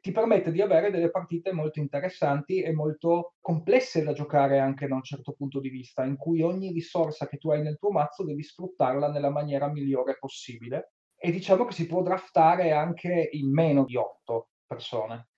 [0.03, 4.96] ti permette di avere delle partite molto interessanti e molto complesse da giocare anche da
[4.96, 8.24] un certo punto di vista, in cui ogni risorsa che tu hai nel tuo mazzo
[8.24, 10.94] devi sfruttarla nella maniera migliore possibile.
[11.16, 15.28] E diciamo che si può draftare anche in meno di otto persone.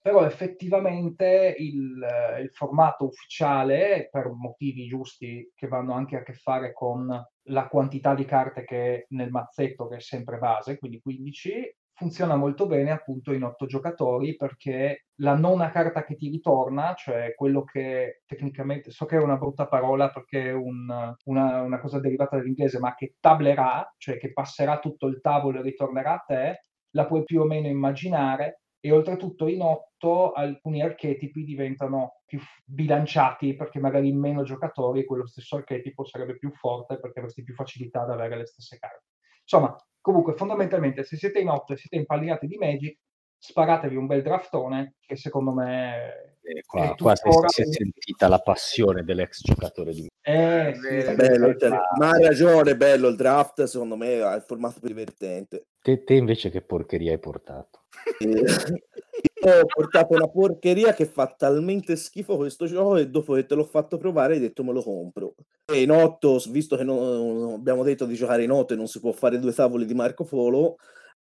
[0.00, 2.02] Però effettivamente il,
[2.40, 7.06] il formato ufficiale, per motivi giusti che vanno anche a che fare con
[7.48, 12.66] la quantità di carte che nel mazzetto, che è sempre base, quindi 15, funziona molto
[12.66, 18.22] bene appunto in otto giocatori perché la nona carta che ti ritorna, cioè quello che
[18.26, 22.80] tecnicamente, so che è una brutta parola perché è un, una, una, cosa derivata dall'inglese,
[22.80, 27.22] ma che tablerà, cioè che passerà tutto il tavolo e ritornerà a te, la puoi
[27.22, 34.08] più o meno immaginare e oltretutto in otto alcuni archetipi diventano più bilanciati perché magari
[34.08, 38.36] in meno giocatori quello stesso archetipo sarebbe più forte perché avresti più facilità ad avere
[38.36, 39.06] le stesse carte.
[39.40, 39.74] Insomma,
[40.04, 42.98] Comunque, fondamentalmente, se siete in 8 e siete impallinati di Magic,
[43.38, 47.64] sparatevi un bel draftone che secondo me Eh, è qua, qua si, tuttora si è
[47.64, 51.76] sentita la passione dell'ex giocatore di Eh, sì, Bello, sì, Bello, sì, cioè, sì.
[51.98, 55.68] ma ha ragione, bello il draft, secondo me ha il formato più divertente.
[55.80, 57.84] te, te invece che porcheria hai portato?
[59.44, 63.54] Io ho portato una porcheria che fa talmente schifo questo gioco e dopo che te
[63.54, 65.34] l'ho fatto provare hai detto me lo compro.
[65.66, 69.00] E in 8, visto che non, abbiamo detto di giocare in 8 e non si
[69.00, 70.76] può fare due tavoli di Marco Polo,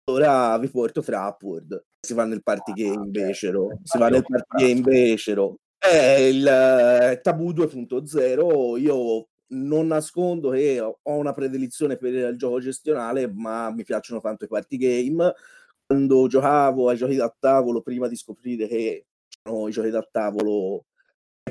[0.06, 1.84] allora vi porto Trapward.
[2.00, 3.80] Si va nel party game becero.
[3.84, 5.58] Si va nel party game becero.
[5.78, 8.80] È il eh, Tabù 2.0.
[8.80, 14.22] Io non nascondo che ho ho una predilizione per il gioco gestionale, ma mi piacciono
[14.22, 15.34] tanto i party game.
[15.90, 20.84] Quando giocavo ai giochi da tavolo, prima di scoprire che c'erano i giochi da tavolo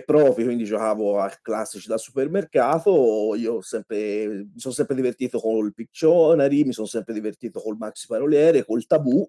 [0.04, 6.64] propri, quindi giocavo a classici da supermercato, io sempre, mi sono sempre divertito col Pictionary,
[6.64, 9.26] mi sono sempre divertito col Maxi Paroliere, col Tabù,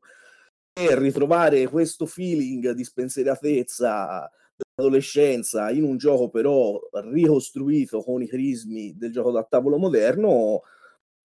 [0.74, 6.80] e ritrovare questo feeling di spensieratezza dell'adolescenza in un gioco però
[7.12, 10.64] ricostruito con i crismi del gioco da tavolo moderno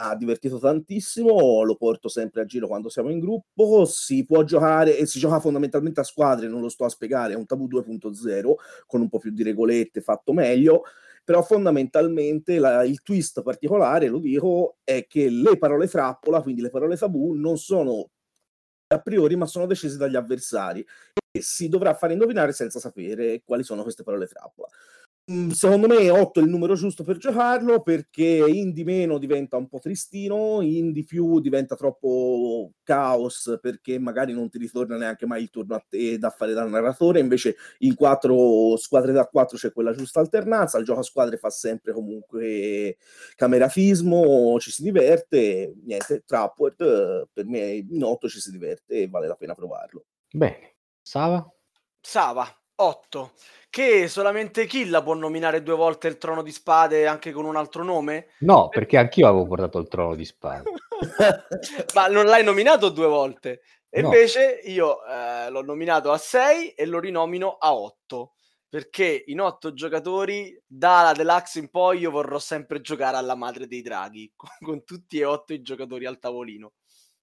[0.03, 4.99] ha divertito tantissimo, lo porto sempre a giro quando siamo in gruppo, si può giocare
[4.99, 8.57] e si gioca fondamentalmente a squadre, non lo sto a spiegare, è un tabù 2.0
[8.87, 10.83] con un po' più di regolette, fatto meglio,
[11.25, 16.71] però fondamentalmente la- il twist particolare, lo dico, è che le parole frappola, quindi le
[16.71, 18.11] parole tabù, non sono
[18.89, 20.85] a priori, ma sono decise dagli avversari
[21.31, 24.69] e si dovrà fare indovinare senza sapere quali sono queste parole frappola.
[25.31, 29.57] Mm, Secondo me 8 è il numero giusto per giocarlo perché in di meno diventa
[29.57, 35.25] un po' tristino, in di più diventa troppo caos perché magari non ti ritorna neanche
[35.25, 39.57] mai il turno a te da fare da narratore, invece in 4 squadre da 4
[39.57, 42.97] c'è quella giusta alternanza, il gioco a squadre fa sempre comunque
[43.37, 49.29] camerafismo, ci si diverte, niente, Trapward per me in 8 ci si diverte e vale
[49.29, 50.05] la pena provarlo.
[50.33, 51.49] Bene, Sava?
[52.01, 52.45] Sava,
[52.77, 53.33] 8.
[53.71, 57.83] Che solamente Killa può nominare due volte il trono di spade anche con un altro
[57.83, 58.29] nome?
[58.41, 60.71] No, perché anch'io avevo portato il trono di spade.
[61.95, 63.63] Ma non l'hai nominato due volte.
[63.89, 64.07] E No.
[64.09, 68.33] invece io eh, l'ho nominato a 6 e lo rinomino a 8.
[68.69, 73.83] Perché in 8 giocatori, dalla Deluxe in poi, io vorrò sempre giocare alla madre dei
[73.83, 76.73] draghi, con, con tutti e 8 i giocatori al tavolino.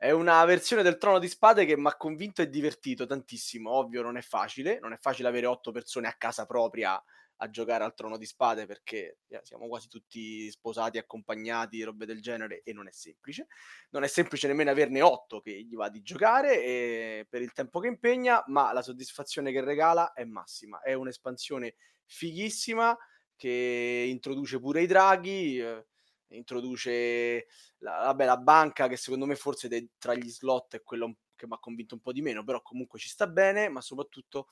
[0.02, 3.70] È una versione del trono di spade che mi ha convinto e divertito tantissimo.
[3.72, 7.04] Ovvio, non è facile, non è facile avere 8 persone a casa propria
[7.41, 12.22] a giocare al trono di spade perché eh, siamo quasi tutti sposati, accompagnati, robe del
[12.22, 13.47] genere e non è semplice.
[13.89, 17.88] Non è semplice nemmeno averne 8 che gli va di giocare per il tempo che
[17.88, 20.80] impegna, ma la soddisfazione che regala è massima.
[20.80, 21.76] È un'espansione
[22.06, 22.97] fighissima
[23.36, 25.88] che introduce pure i draghi, eh,
[26.30, 27.47] introduce
[27.80, 31.47] la, vabbè, la banca che secondo me forse dei- tra gli slot è quello che
[31.47, 34.47] mi ha convinto un po' di meno, però comunque ci sta bene, ma soprattutto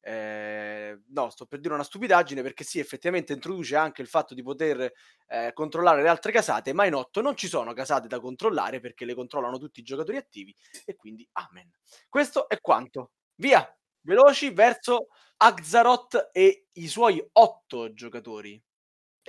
[0.00, 4.42] eh, no, sto per dire una stupidaggine perché sì, effettivamente introduce anche il fatto di
[4.42, 4.92] poter
[5.26, 9.04] eh, controllare le altre casate, ma in 8 non ci sono casate da controllare perché
[9.04, 10.54] le controllano tutti i giocatori attivi
[10.84, 11.70] e quindi amen.
[12.08, 13.12] Questo è quanto.
[13.34, 13.66] Via,
[14.02, 15.08] veloci verso
[15.38, 18.60] Axaroth e i suoi 8 giocatori.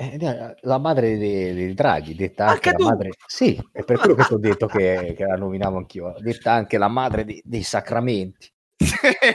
[0.01, 3.09] Eh, eh, la madre dei, dei draghi, detta anche, Anche la madre...
[3.27, 6.77] Sì, è per quello che ti ho detto che, che la nominavo anch'io, detta anche
[6.77, 8.49] la madre dei, dei sacramenti.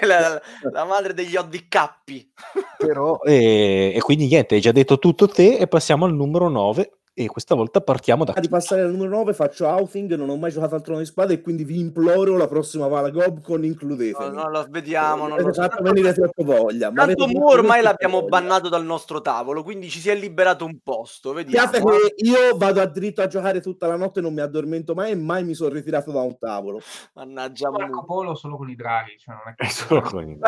[0.01, 0.41] la,
[0.73, 2.33] la madre degli oddicappi.
[2.79, 7.01] Però, e, e quindi niente, hai già detto tutto te e passiamo al numero 9
[7.15, 8.33] e questa volta partiamo da...
[8.33, 11.07] Prima di passare al numero 9 faccio outing, non ho mai giocato al trono di
[11.07, 14.35] spade e quindi vi imploro la prossima Valagobcon No, includetemi.
[14.35, 15.29] no, lo vediamo.
[15.29, 15.63] Non lo Avete so.
[15.63, 16.91] fatto venire troppo voglia.
[16.93, 18.41] Tanto Mu ormai l'abbiamo voglia.
[18.41, 21.33] bannato dal nostro tavolo, quindi ci si è liberato un posto.
[21.33, 21.71] Vediamo.
[21.71, 25.15] Che io vado a dritto a giocare tutta la notte, non mi addormento mai e
[25.17, 26.81] mai mi sono ritirato da un tavolo.
[27.15, 28.05] Mannaggia Marco.
[28.05, 29.67] Polo solo con i draghi, cioè non è che...
[29.71, 30.39] Solo con i-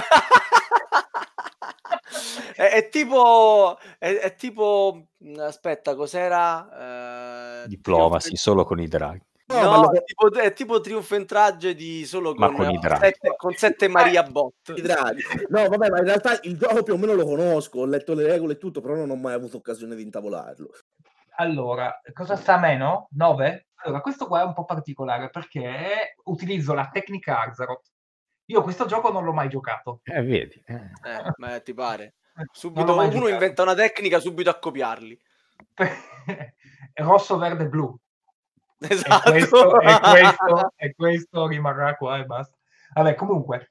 [2.57, 9.25] è, è tipo è, è tipo aspetta cos'era Eh, Diplomacy, Triumph- solo con i draghi.
[9.49, 12.79] No, no, lo- è tipo, è tipo Triumph and Tragedy solo con, con i eh,
[12.79, 13.05] draghi.
[13.05, 15.23] sette, con sette Maria Bot i draghi.
[15.49, 18.27] No, vabbè, ma in realtà il gioco più o meno lo conosco, ho letto le
[18.27, 20.71] regole e tutto, però non ho mai avuto occasione di intavolarlo.
[21.37, 23.09] Allora, cosa sta a meno?
[23.13, 23.67] 9?
[23.85, 27.93] Allora, questo qua è un po' particolare perché utilizzo la tecnica Axaroth.
[28.47, 30.01] Io questo gioco non l'ho mai giocato.
[30.03, 30.61] Eh, vedi.
[30.67, 30.75] eh.
[30.75, 32.15] eh, ma ti pare
[32.51, 33.29] subito uno giocato.
[33.29, 35.19] inventa una tecnica subito a copiarli
[36.95, 37.95] Rosso, verde, blu.
[38.79, 42.57] esatto E questo, e questo, e questo rimarrà qua e basta.
[42.95, 43.71] Vabbè, comunque,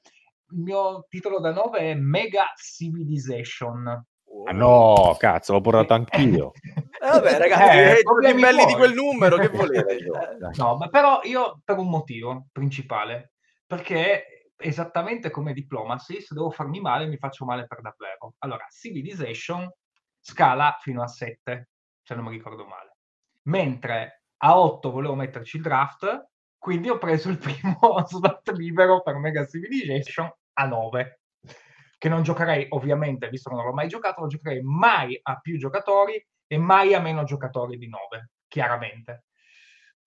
[0.50, 4.04] il mio titolo da 9 è Mega Civilization.
[4.44, 6.52] Ah no, cazzo, l'ho portato anch'io.
[6.74, 9.98] Eh, vabbè, ragazzi, Eh, eh, belli di quel numero, che volete?
[10.38, 10.54] Dai.
[10.56, 13.32] No, ma però io per un motivo principale,
[13.66, 18.34] perché esattamente come Diplomacy, se devo farmi male, mi faccio male per davvero.
[18.38, 19.70] Allora, Civilization
[20.20, 21.68] scala fino a 7,
[22.02, 22.96] se non mi ricordo male.
[23.42, 29.16] Mentre a 8 volevo metterci il draft, quindi ho preso il primo slot libero per
[29.16, 31.20] Mega Civilization a 9.
[31.98, 35.58] Che non giocherei, ovviamente, visto che non l'ho mai giocato, non giocherei mai a più
[35.58, 39.24] giocatori e mai a meno giocatori di 9, chiaramente.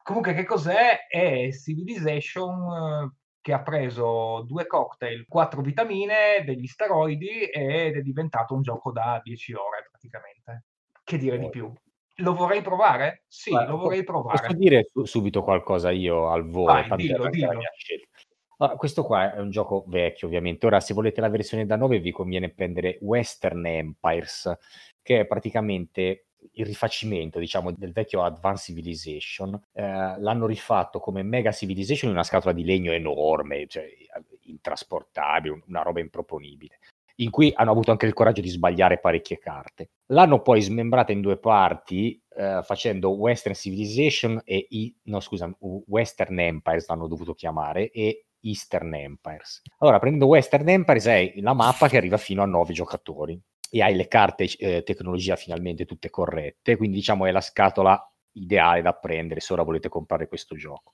[0.03, 1.07] Comunque, che cos'è?
[1.07, 3.18] È Civilization eh,
[3.49, 9.19] che ha preso due cocktail, quattro vitamine, degli steroidi ed è diventato un gioco da
[9.23, 10.65] 10 ore praticamente.
[11.03, 11.73] Che dire di più?
[12.17, 13.23] Lo vorrei provare?
[13.27, 14.41] Sì, Guarda, lo vorrei provare.
[14.41, 17.59] Posso dire su- subito qualcosa io al volo, Vai, dillo, dillo.
[18.57, 20.67] Allora, questo qua è un gioco vecchio, ovviamente.
[20.67, 24.57] Ora, se volete la versione da 9, vi conviene prendere Western Empires,
[25.01, 29.59] che è praticamente il rifacimento, diciamo, del vecchio Advanced Civilization.
[29.73, 29.81] Eh,
[30.19, 33.87] l'hanno rifatto come Mega Civilization in una scatola di legno enorme, cioè
[34.43, 36.79] intrasportabile, un- una roba improponibile
[37.19, 39.89] in cui hanno avuto anche il coraggio di sbagliare parecchie carte.
[40.07, 46.39] L'hanno poi smembrata in due parti eh, facendo Western Civilization e i, no, scusa, Western
[46.39, 49.61] Empires l'hanno dovuto chiamare e Eastern Empires.
[49.79, 53.39] Allora, prendendo Western Empires è la mappa che arriva fino a 9 giocatori
[53.70, 58.01] e hai le carte eh, tecnologia finalmente tutte corrette, quindi diciamo è la scatola
[58.34, 60.93] ideale da prendere se ora volete comprare questo gioco.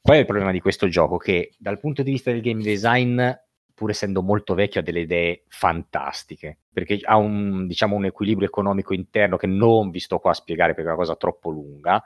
[0.00, 1.16] Qual è il problema di questo gioco?
[1.16, 3.20] Che dal punto di vista del game design
[3.82, 8.94] pur essendo molto vecchio, ha delle idee fantastiche, perché ha un, diciamo, un equilibrio economico
[8.94, 12.02] interno che non vi sto qua a spiegare perché è una cosa troppo lunga,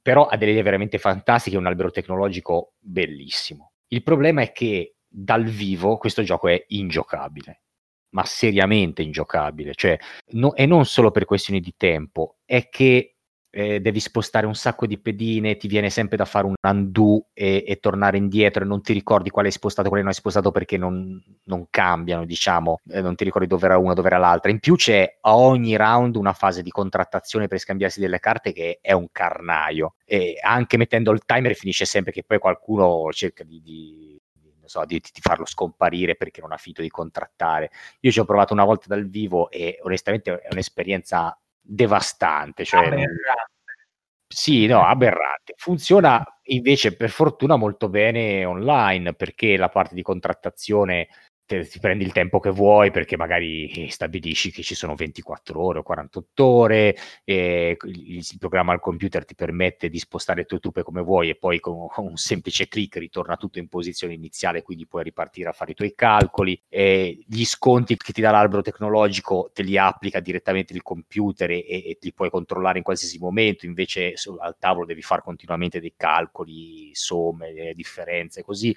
[0.00, 3.72] però ha delle idee veramente fantastiche, un albero tecnologico bellissimo.
[3.88, 7.62] Il problema è che dal vivo questo gioco è ingiocabile,
[8.10, 9.98] ma seriamente ingiocabile, cioè,
[10.32, 13.16] no, e non solo per questioni di tempo, è che
[13.56, 17.64] eh, devi spostare un sacco di pedine, ti viene sempre da fare un undo e,
[17.66, 20.76] e tornare indietro e non ti ricordi quale hai spostato, quale non hai spostato perché
[20.76, 24.50] non, non cambiano, diciamo, eh, non ti ricordi dove era una, dove era l'altra.
[24.50, 28.78] In più c'è a ogni round una fase di contrattazione per scambiarsi delle carte che
[28.82, 33.62] è un carnaio e anche mettendo il timer finisce sempre che poi qualcuno cerca di,
[33.62, 34.20] di
[34.66, 37.70] So, di, di, farlo scomparire perché non ha finito di contrattare.
[38.00, 42.64] Io ci ho provato una volta dal vivo e onestamente è un'esperienza devastante.
[42.64, 43.54] Cioè, aberrante.
[44.28, 45.54] Sì, no, aberrante.
[45.56, 51.08] Funziona invece per fortuna molto bene online perché la parte di contrattazione
[51.46, 55.78] te, ti prendi il tempo che vuoi perché magari stabilisci che ci sono 24 ore
[55.78, 60.82] o 48 ore il, il programma al computer ti permette di spostare le tue truppe
[60.82, 64.86] come vuoi e poi con, con, un semplice clic ritorna tutto in posizione iniziale quindi
[64.86, 69.62] puoi ripartire a fare i tuoi calcoli gli sconti che ti dà l'albero tecnologico te
[69.62, 74.56] li applica direttamente il computer e, e li puoi controllare in qualsiasi momento invece al
[74.58, 78.74] tavolo devi fare continuamente dei calcoli somme, differenze così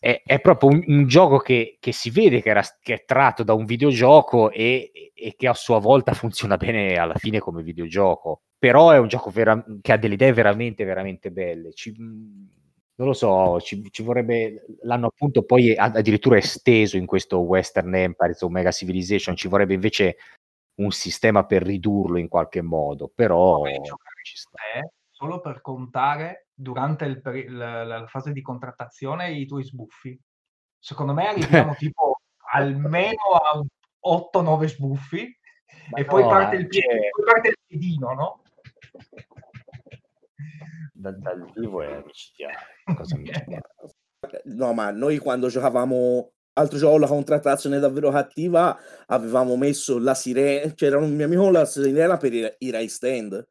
[0.00, 3.42] è, è, proprio un, un gioco che, che, si vede che, era, che, è tratto
[3.42, 8.40] da un videogioco e, e, che a sua volta funziona bene alla fine come videogioco.
[8.58, 11.72] Però è un gioco vera, che ha delle idee veramente, veramente belle.
[11.74, 14.64] Ci, non lo so, ci, ci, vorrebbe.
[14.82, 19.36] L'hanno appunto poi addirittura esteso in questo Western Empire o Mega Civilization.
[19.36, 20.16] Ci vorrebbe invece
[20.76, 23.10] un sistema per ridurlo in qualche modo.
[23.14, 23.64] Però
[24.22, 24.58] ci sta.
[25.20, 27.20] Solo per contare durante il,
[27.54, 30.18] la, la, fase di contrattazione i tuoi sbuffi.
[30.78, 32.20] Secondo me arriviamo tipo
[32.52, 33.60] almeno a
[34.02, 35.38] 8-9 sbuffi
[35.90, 38.42] Ma e no, poi, parte il poi parte il piedino, no?
[40.94, 42.56] Dal, dal vivo è micidiale.
[42.96, 43.18] Cosa
[44.44, 50.72] no, ma noi quando giocavamo altro gioco, la contrattazione davvero cattiva, avevamo messo la sirena,
[50.72, 53.46] c'era un mio amico la sirena per i, i Stand,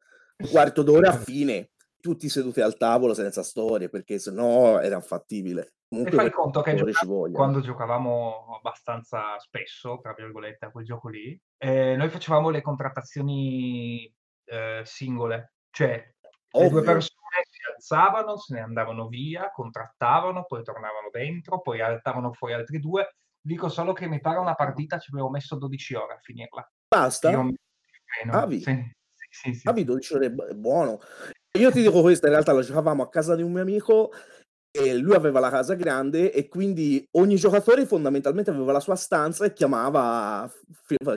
[0.48, 1.70] quarto d'ora a fine,
[2.00, 5.74] tutti seduti al tavolo senza storie, perché sennò era infattibile.
[5.88, 11.08] Comunque, e fai conto che gioca- quando giocavamo abbastanza spesso, tra virgolette, a quel gioco
[11.08, 14.12] lì, eh, noi facevamo le contrattazioni
[14.44, 16.14] eh, singole, cioè
[16.52, 16.68] Ovvio.
[16.68, 17.18] le due persone
[17.48, 23.16] si alzavano, se ne andavano via, contrattavano, poi tornavano dentro, poi alzavano fuori altri due.
[23.40, 26.70] Dico solo che mi pare una partita ci avevo messo 12 ore a finirla.
[26.88, 27.30] Basta?
[27.30, 27.54] Io,
[28.30, 28.60] Avi.
[28.60, 28.92] Sì,
[29.30, 31.00] sì, sì, 12 ore è buono.
[31.58, 34.10] Io ti dico questo, in realtà la giocavamo a casa di un mio amico
[34.72, 39.44] e lui aveva la casa grande e quindi ogni giocatore fondamentalmente aveva la sua stanza
[39.44, 40.50] e chiamava,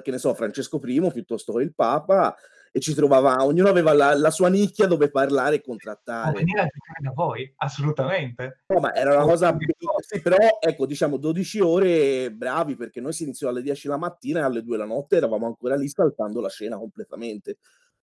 [0.01, 2.35] che ne so, Francesco I piuttosto che il Papa
[2.75, 6.39] e ci trovava, ognuno aveva la, la sua nicchia dove parlare e contrattare.
[6.39, 7.53] venire a giocare da voi?
[7.57, 8.63] Assolutamente.
[8.65, 9.55] No, ma era una cosa,
[9.99, 14.39] sì, però ecco, diciamo 12 ore bravi perché noi si iniziò alle 10 la mattina
[14.39, 17.59] e alle 2 la notte eravamo ancora lì saltando la scena completamente.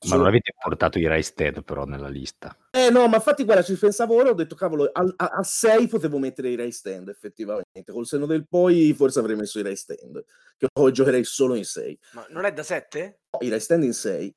[0.07, 2.55] Ma non avete portato i Rise Dead però nella lista.
[2.71, 5.87] Eh no, ma infatti guarda, ci pensavo ora, ho detto cavolo, al- a, a 6
[5.87, 9.75] potevo mettere i Ray Stand effettivamente, col senno del poi forse avrei messo i Ray
[9.75, 10.23] Stand,
[10.57, 11.99] che poi giocherei solo in 6.
[12.13, 13.19] Ma non è da 7?
[13.39, 14.33] I Ray Stand in 6.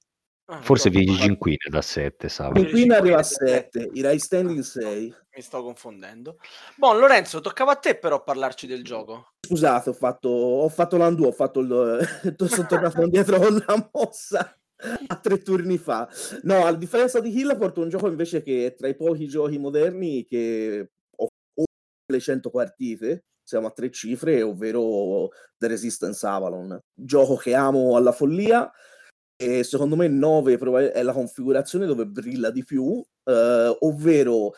[0.63, 2.53] Forse vi Vigi Cinquine da 7, Sava.
[2.53, 3.81] Quindi arriva a cinque, sette.
[3.81, 5.15] 7, i Ray Stand in 6.
[5.37, 6.39] Mi sto confondendo.
[6.77, 9.35] Buon Lorenzo, toccava a te però parlarci del gioco.
[9.41, 12.37] Scusate, ho fatto, ho fatto l'undo, ho fatto il...
[12.49, 14.57] sono tornato indietro con la mossa
[15.07, 16.09] a tre turni fa.
[16.43, 19.59] No, a differenza di Hill porto un gioco invece che è tra i pochi giochi
[19.59, 21.29] moderni che ho
[22.13, 26.79] le 100 partite, siamo a tre cifre, ovvero The Resistance Avalon.
[26.95, 28.71] Gioco che amo alla follia
[29.37, 34.53] e secondo me 9 proba- è la configurazione dove brilla di più, eh, ovvero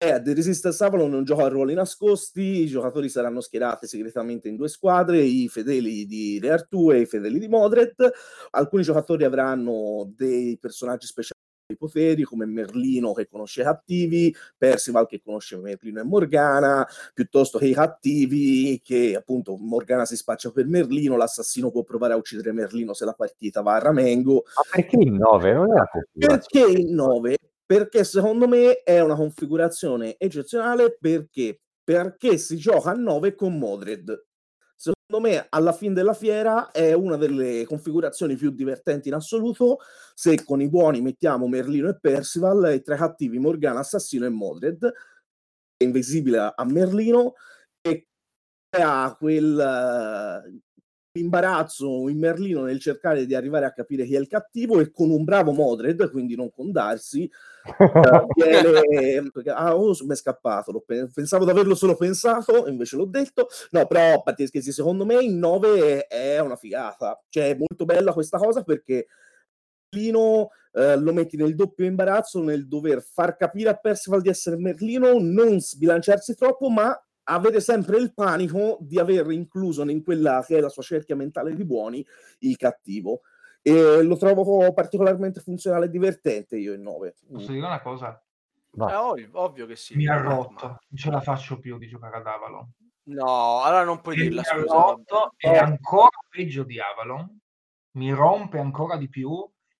[0.00, 4.48] eh, The Resistance Avalon è un gioco a ruoli nascosti, i giocatori saranno schierati segretamente
[4.48, 7.94] in due squadre, i fedeli di Re Artù e i fedeli di Modred.
[8.50, 15.06] Alcuni giocatori avranno dei personaggi speciali di poteri come Merlino che conosce i cattivi, Percival
[15.08, 20.66] che conosce Merlino e Morgana, piuttosto che i cattivi che appunto Morgana si spaccia per
[20.66, 24.44] Merlino, l'assassino può provare a uccidere Merlino se la partita va a Ramengo.
[24.54, 25.52] Ma perché il 9?
[25.52, 25.90] Non era.
[26.12, 27.36] Perché il 9?
[27.68, 34.24] Perché secondo me è una configurazione eccezionale perché, perché si gioca a 9 con Modred.
[34.74, 39.80] Secondo me alla fine della fiera è una delle configurazioni più divertenti in assoluto
[40.14, 44.30] se con i buoni mettiamo Merlino e Percival e tra i cattivi Morgana, Assassino e
[44.30, 44.90] Modred
[45.84, 47.34] invisibile a- Merlino
[47.82, 48.06] e
[48.78, 50.62] ha quel
[51.18, 55.10] imbarazzo in Merlino nel cercare di arrivare a capire chi è il cattivo e con
[55.10, 57.30] un bravo Modred, quindi non con eh,
[58.34, 59.30] viene...
[59.52, 63.48] Ah, oh, mi è scappato, pensavo di averlo solo pensato, invece l'ho detto.
[63.70, 67.20] No, però, a parte scherzi, secondo me il 9 è una figata.
[67.28, 69.06] Cioè, è molto bella questa cosa perché
[69.90, 74.56] Merlino eh, lo metti nel doppio imbarazzo nel dover far capire a Percival di essere
[74.56, 76.98] Merlino, non sbilanciarsi troppo, ma
[77.30, 81.54] avere sempre il panico di aver incluso in quella che è la sua cerchia mentale
[81.54, 82.04] di buoni
[82.40, 83.20] il cattivo.
[83.60, 87.14] E lo trovo particolarmente funzionale e divertente io il 9.
[87.30, 88.14] Posso dire una cosa?
[88.70, 89.08] È Va.
[89.08, 89.96] ovvio, ovvio che sì.
[89.96, 92.70] Mi ha ma- rotto, non ce la faccio più di giocare ad Avalon.
[93.08, 95.56] No, allora non puoi E dirla, mi ha rotto, e Eh.
[95.58, 97.38] ancora peggio di Avalon,
[97.92, 99.30] mi rompe ancora di più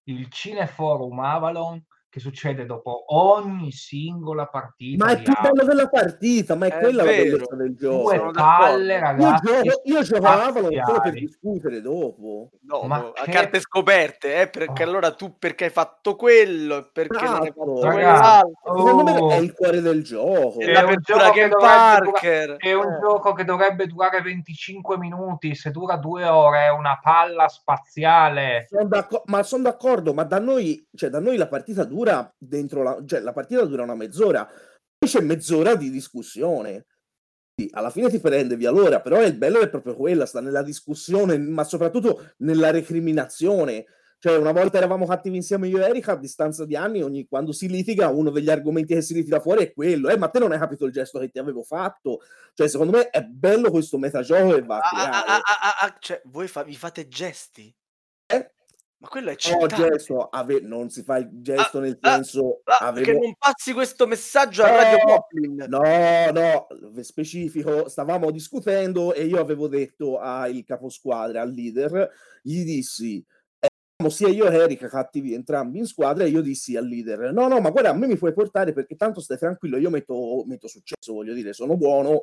[0.05, 1.82] il cineforum Avalon
[2.19, 6.79] che succede dopo ogni singola partita Ma è più bello della partita, ma è, È
[6.81, 7.23] quella la vero.
[7.37, 8.03] bellezza del gioco.
[8.03, 8.95] Due sono palle.
[8.95, 12.51] Io ragazzi, gioco, io gioco a Avalon solo per discutere dopo.
[12.61, 14.87] Dopo, Ma a che- carte scoperte, eh, perché Oh.
[14.89, 17.77] allora tu perché hai fatto quello e perché non hai Esatto.
[17.77, 18.77] fatto Ragazzi, quell'altro.
[18.87, 19.31] Secondo me Oh.
[19.31, 20.59] è il cuore del gioco.
[20.61, 22.57] È un l'apertura gioco che Parker.
[22.59, 22.99] È un Eh.
[23.01, 28.66] gioco che dovrebbe durare 25 minuti, se dura due ore è una palla spaziale.
[28.69, 32.82] Son d'acco- ma sono d'accordo, ma da noi, cioè, da noi la partita dura dentro
[32.82, 36.86] la, cioè, la partita dura una mezz'ora, poi c'è mezz'ora di discussione.
[37.59, 40.62] Sì, alla fine ti prende via l'ora, però il bello è proprio quella, sta nella
[40.62, 43.86] discussione, ma soprattutto nella recriminazione.
[44.20, 47.52] Cioè, una volta eravamo cattivi insieme io e Erika, a distanza di anni, ogni, quando
[47.52, 50.09] si litiga, uno degli argomenti che si ritira fuori è quello.
[50.09, 52.20] Eh, ma te non hai capito il gesto che ti avevo fatto?
[52.54, 56.48] Cioè, secondo me è bello questo metagioco che va a ah, ah, ah, cioè, voi
[56.48, 57.72] fa- vi fate gesti?
[58.99, 59.05] Eh?
[59.05, 59.90] Ma quello è No, eccitante.
[59.90, 63.18] gesto, ave- non si fa il gesto nel ah, senso Ah, Che avevo...
[63.20, 65.64] non passi questo messaggio a No, Radio Poplin.
[65.68, 72.10] No, no, specifico, stavamo discutendo e io avevo detto al caposquadra, al leader,
[72.43, 73.24] gli dissi,
[73.59, 77.47] eravamo sia io che Erika cattivi entrambi in squadra e io dissi al leader, no,
[77.47, 80.66] no, ma guarda, a me mi puoi portare perché tanto stai tranquillo, io metto, metto
[80.66, 82.23] successo, voglio dire, sono buono,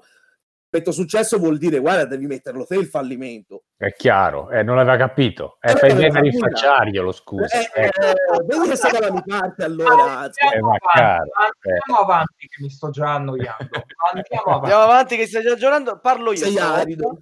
[0.76, 3.64] metto successo vuol dire, guarda, devi metterlo te il fallimento.
[3.78, 5.58] È chiaro, eh, non l'aveva capito.
[5.62, 6.20] Eh, Eh, eh, bene a capito.
[6.22, 7.60] rinfacciarglielo, scusa.
[7.60, 10.20] Eh, Eh, eh, vedi che sei dalla mia parte allora.
[10.20, 13.70] Andiamo, Eh, avanti, caro, andiamo avanti che mi sto già annoiando.
[14.14, 14.72] Andiamo avanti.
[14.72, 16.00] Andiamo avanti che stai già giocando.
[16.00, 16.38] Parlo io.
[16.38, 17.22] Sei arido.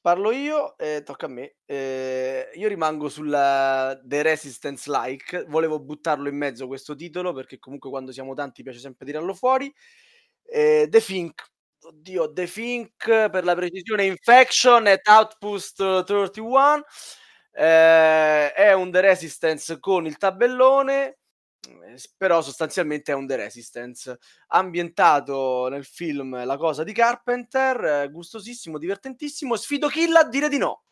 [0.00, 1.56] Parlo io e tocca a me.
[1.64, 5.46] Eh, io rimango sulla The Resistance Like.
[5.48, 9.72] Volevo buttarlo in mezzo questo titolo perché comunque quando siamo tanti piace sempre tirarlo fuori.
[10.44, 11.42] Eh, The Fink.
[11.88, 12.96] Oddio, The Fink
[13.30, 16.84] per la precisione Infection at Outpost 31.
[17.52, 21.18] Eh, è un The Resistance con il tabellone.
[21.60, 24.18] eh, Però sostanzialmente è un The Resistance
[24.48, 29.54] ambientato nel film La cosa di Carpenter, eh, gustosissimo, divertentissimo.
[29.54, 30.82] Sfido Kill a dire di no.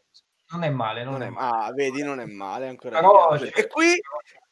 [0.52, 1.64] non è male, non, Non è male.
[1.66, 4.00] ah, vedi, non è male, ancora Però E qui,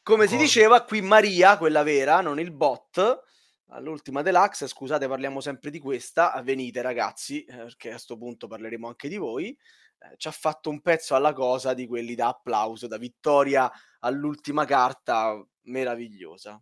[0.01, 3.23] come si diceva, qui Maria, quella vera, non il bot,
[3.67, 8.87] all'ultima deluxe, scusate, parliamo sempre di questa, venite ragazzi, eh, perché a sto punto parleremo
[8.87, 12.87] anche di voi, eh, ci ha fatto un pezzo alla cosa di quelli da applauso,
[12.87, 16.61] da vittoria all'ultima carta, meravigliosa.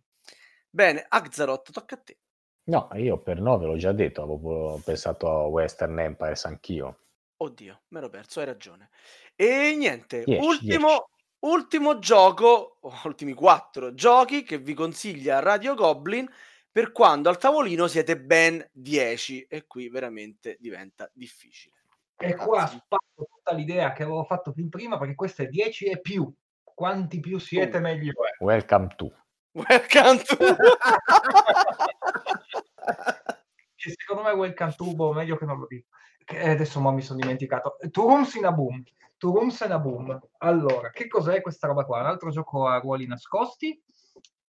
[0.70, 2.18] Bene, Axaroth, tocca a te.
[2.64, 6.98] No, io per 9 l'ho già detto, avevo pensato a Western Empires anch'io.
[7.38, 8.90] Oddio, me l'ero perso, hai ragione.
[9.34, 11.08] E niente, Dieci, ultimo,
[11.40, 16.28] ultimo gioco, ultimi quattro giochi che vi consiglia Radio Goblin
[16.72, 21.76] per quando al tavolino siete ben 10 e qui veramente diventa difficile.
[22.16, 26.00] E qua spacco tutta l'idea che avevo fatto fin prima perché questo è 10 e
[26.00, 26.32] più.
[26.62, 27.80] Quanti più siete, Oh.
[27.80, 28.42] meglio è.
[28.42, 29.12] Welcome to.
[29.52, 30.36] Welcome to...
[33.82, 35.88] Che secondo me Welcome to, boh, meglio che non lo dico.
[36.24, 37.76] Che adesso mo mi sono dimenticato.
[37.90, 38.80] Turums in a boom.
[39.16, 40.20] Turums in a boom.
[40.38, 41.98] Allora, che cos'è questa roba qua?
[41.98, 43.82] Un altro gioco a ruoli nascosti,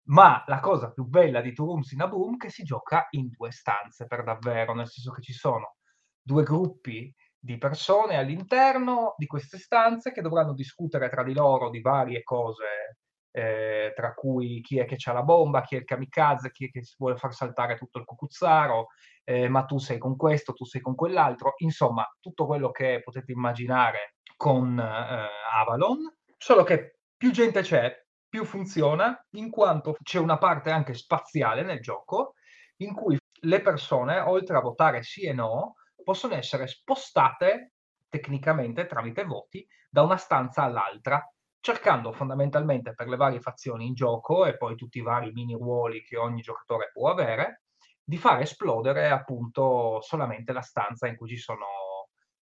[0.04, 4.06] ma la cosa più bella di a boom è che si gioca in due stanze
[4.06, 5.76] per davvero, nel senso che ci sono
[6.22, 11.80] due gruppi di persone all'interno di queste stanze che dovranno discutere tra di loro di
[11.80, 12.98] varie cose,
[13.30, 16.70] eh, tra cui chi è che ha la bomba, chi è il kamikaze, chi è
[16.70, 18.88] che si vuole far saltare tutto il cucuzzaro,
[19.24, 23.32] eh, ma tu sei con questo, tu sei con quell'altro, insomma, tutto quello che potete
[23.32, 27.94] immaginare con eh, Avalon, solo che più gente c'è,
[28.30, 32.34] più funziona, in quanto c'è una parte anche spaziale nel gioco,
[32.76, 37.72] in cui le persone, oltre a votare sì e no, possono essere spostate
[38.08, 41.22] tecnicamente tramite voti da una stanza all'altra,
[41.60, 46.02] cercando fondamentalmente per le varie fazioni in gioco e poi tutti i vari mini ruoli
[46.02, 47.64] che ogni giocatore può avere,
[48.02, 51.66] di far esplodere appunto solamente la stanza in cui ci sono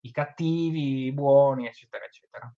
[0.01, 2.51] i cattivi, i buoni, eccetera, eccetera.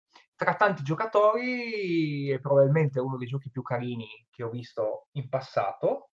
[0.44, 6.10] Tra tanti giocatori è probabilmente uno dei giochi più carini che ho visto in passato.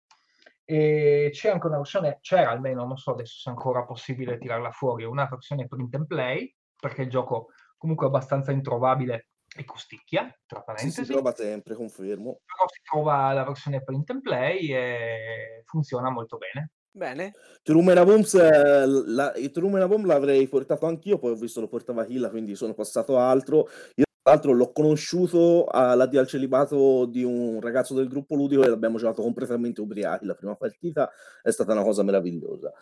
[0.66, 4.70] E c'è anche una versione, c'era almeno, non so adesso se è ancora possibile tirarla
[4.70, 7.46] fuori, una versione print and play, perché il gioco
[7.78, 12.40] comunque è abbastanza introvabile e costicchia, tra Sì, parentesi si trova sempre, confermo.
[12.44, 16.72] però si trova la versione print and play e funziona molto bene.
[16.98, 21.68] Bene, Trumena Bombs, eh, la, il Trumena Bomb l'avrei portato anch'io, poi ho visto lo
[21.68, 23.68] portava Hilla, quindi sono passato a altro.
[23.94, 28.68] Io tra l'altro l'ho conosciuto all'addio al celibato di un ragazzo del gruppo ludico e
[28.68, 30.26] l'abbiamo giocato completamente ubriachi.
[30.26, 31.08] La prima partita
[31.40, 32.72] è stata una cosa meravigliosa.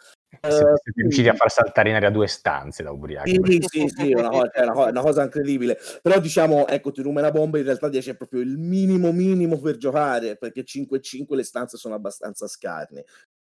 [0.40, 3.38] Siete, siete riusciti a far saltare in aria due stanze da ubriachi.
[3.44, 5.78] Sì, sì, sì, una cosa, è una, cosa, una cosa incredibile.
[6.00, 9.76] Però diciamo, ecco, ti rumena bomba in realtà 10 è proprio il minimo minimo per
[9.76, 13.04] giocare, perché 5 e 5 le stanze sono abbastanza scarne.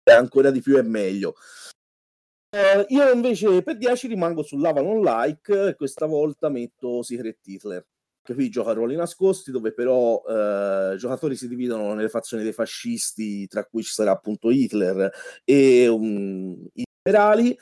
[0.09, 1.35] E ancora di più è meglio.
[2.51, 7.85] Eh, io invece per 10 rimango sull'Avalon Like e questa volta metto Secret Hitler.
[8.23, 12.53] Che qui gioca ruoli nascosti, dove però eh, i giocatori si dividono nelle fazioni dei
[12.53, 15.11] fascisti, tra cui ci sarà appunto Hitler
[15.43, 17.55] e um, i liberali.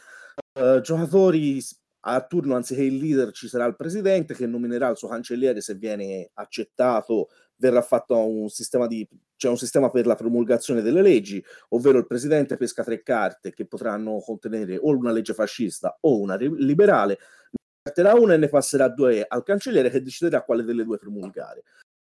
[0.53, 1.61] Eh, giocatori
[2.01, 5.75] a turno anziché il leader ci sarà il presidente che nominerà il suo cancelliere se
[5.75, 7.27] viene accettato
[7.57, 12.07] verrà fatto un sistema di c'è un sistema per la promulgazione delle leggi ovvero il
[12.07, 17.17] presidente pesca tre carte che potranno contenere o una legge fascista o una liberale
[17.51, 21.63] ne carterà una e ne passerà due al cancelliere che deciderà quale delle due promulgare.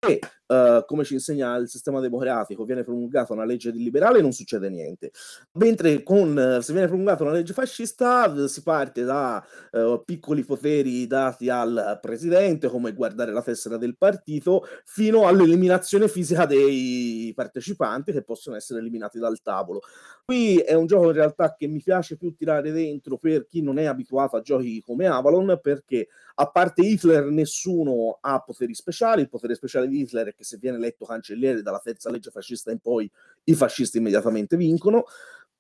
[0.07, 0.19] E
[0.51, 5.13] uh, come ci insegna il sistema democratico viene promulgata una legge liberale non succede niente.
[5.53, 11.49] Mentre con, se viene promulgata una legge fascista si parte da uh, piccoli poteri dati
[11.49, 18.57] al presidente come guardare la tessera del partito fino all'eliminazione fisica dei partecipanti che possono
[18.57, 19.81] essere eliminati dal tavolo.
[20.25, 23.79] Qui è un gioco in realtà che mi piace più tirare dentro per chi non
[23.79, 29.29] è abituato a giochi come Avalon perché a parte Hitler nessuno ha poteri speciali il
[29.29, 32.79] potere speciale di Hitler è che se viene eletto cancelliere dalla terza legge fascista in
[32.79, 33.11] poi
[33.45, 35.05] i fascisti immediatamente vincono.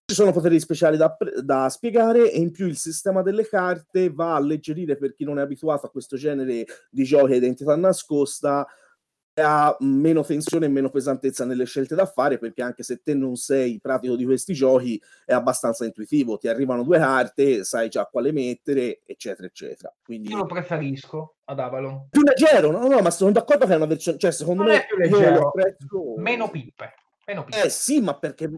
[0.07, 4.33] Ci sono poteri speciali da, da, spiegare e in più il sistema delle carte va
[4.33, 8.67] a alleggerire per chi non è abituato a questo genere di giochi a identità nascosta
[9.41, 13.37] ha meno tensione e meno pesantezza nelle scelte da fare perché anche se te non
[13.37, 16.39] sei pratico di questi giochi è abbastanza intuitivo.
[16.39, 19.95] Ti arrivano due carte sai già quale mettere eccetera eccetera.
[20.03, 22.09] Quindi io lo preferisco ad Avalon.
[22.11, 22.71] Più leggero?
[22.71, 24.97] No no ma sono d'accordo che è una versione cioè secondo non me è più
[24.97, 25.51] leggero.
[25.51, 26.15] prezzo...
[26.17, 26.95] meno pippe
[27.27, 27.63] meno pippe.
[27.63, 28.51] Eh sì ma perché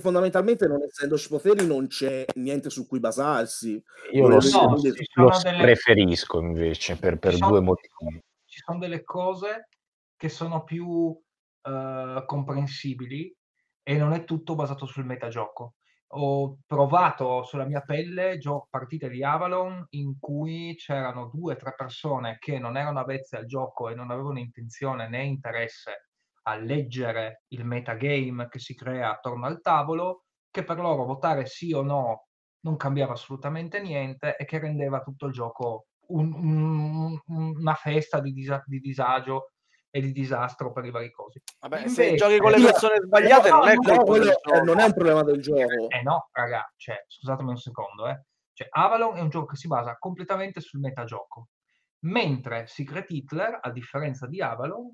[0.00, 3.82] fondamentalmente non essendoci poteri non c'è niente su cui basarsi.
[4.12, 4.74] Io lo, no,
[5.14, 5.62] lo delle...
[5.62, 8.22] preferisco invece per, per due motivi.
[8.44, 9.68] ci sono delle cose
[10.16, 13.34] che sono più uh, comprensibili
[13.82, 15.74] e non è tutto basato sul metagioco.
[16.16, 21.74] ho provato sulla mia pelle gio- partite di Avalon in cui c'erano due o tre
[21.76, 26.08] persone che non erano avvezze al gioco e non avevano intenzione né interesse
[26.46, 31.72] a leggere il metagame che si crea attorno al tavolo, che per loro votare sì
[31.72, 32.28] o no
[32.60, 38.32] non cambiava assolutamente niente e che rendeva tutto il gioco un- un- una festa di,
[38.32, 39.52] disa- di disagio
[39.94, 41.40] e di disastro per i vari cosi.
[41.60, 44.80] Vabbè, se Invece- giochi con le persone sbagliate No, non è no, quello eh, non
[44.80, 45.88] è un problema del gioco.
[45.88, 48.24] Eh no, raga, cioè, scusatemi un secondo, eh.
[48.54, 51.50] Cioè, Avalon è un gioco che si basa completamente sul metagioco,
[52.06, 54.92] mentre Secret Hitler, a differenza di Avalon,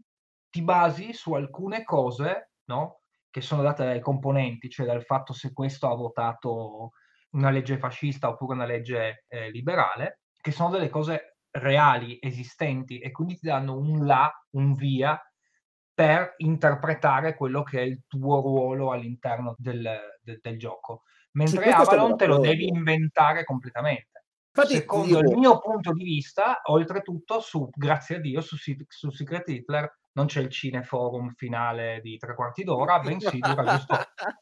[0.51, 3.01] ti basi su alcune cose, no?
[3.31, 6.91] Che sono date dai componenti, cioè dal fatto se questo ha votato
[7.31, 13.11] una legge fascista oppure una legge eh, liberale, che sono delle cose reali, esistenti, e
[13.11, 15.21] quindi ti danno un là, un via
[15.93, 19.83] per interpretare quello che è il tuo ruolo all'interno del,
[20.23, 21.03] del- del gioco.
[21.33, 24.25] Mentre siamo Avalon te lo devi inventare completamente.
[24.53, 29.11] Infatti, ti Secondo il mio punto di vista, oltretutto, su, grazie a Dio, su, su
[29.11, 33.97] Secret Hitler non c'è il cineforum finale di tre quarti d'ora, bensì dura giusto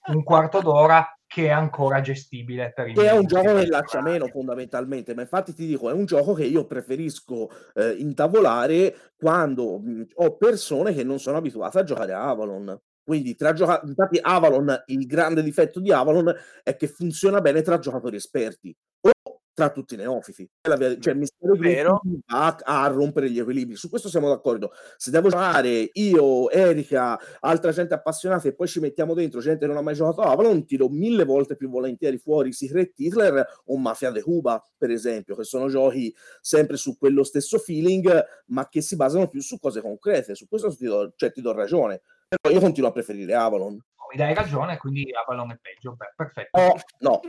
[0.07, 4.01] un quarto d'ora che è ancora gestibile per i che è un gioco che lascia
[4.01, 9.79] meno fondamentalmente, ma infatti ti dico, è un gioco che io preferisco eh, intavolare quando
[9.79, 12.81] mh, ho persone che non sono abituate a giocare a Avalon.
[13.05, 17.79] Quindi tra gioca- infatti Avalon, il grande difetto di Avalon è che funziona bene tra
[17.79, 20.49] giocatori esperti o tra tutti i neofiti.
[20.63, 22.01] Cioè, il mistero Vero.
[22.29, 23.75] va a, a rompere gli equilibri.
[23.75, 24.71] Su questo siamo d'accordo.
[24.97, 29.67] Se devo giocare io, Erika, altra gente appassionata e poi ci mettiamo dentro gente che
[29.67, 33.77] non ha mai giocato a Avalon, tiro mille volte più volentieri fuori Secret Hitler o
[33.79, 38.81] Mafia de Cuba, per esempio, che sono giochi sempre su quello stesso feeling, ma che
[38.81, 40.37] si basano più su cose concrete.
[40.37, 42.01] Su questo ti do, cioè, ti do ragione.
[42.29, 43.77] Però io continuo a preferire Avalon.
[44.11, 45.93] Mi dai ragione, quindi Avalon è peggio.
[45.93, 46.59] Beh, perfetto.
[46.59, 47.21] Oh, no,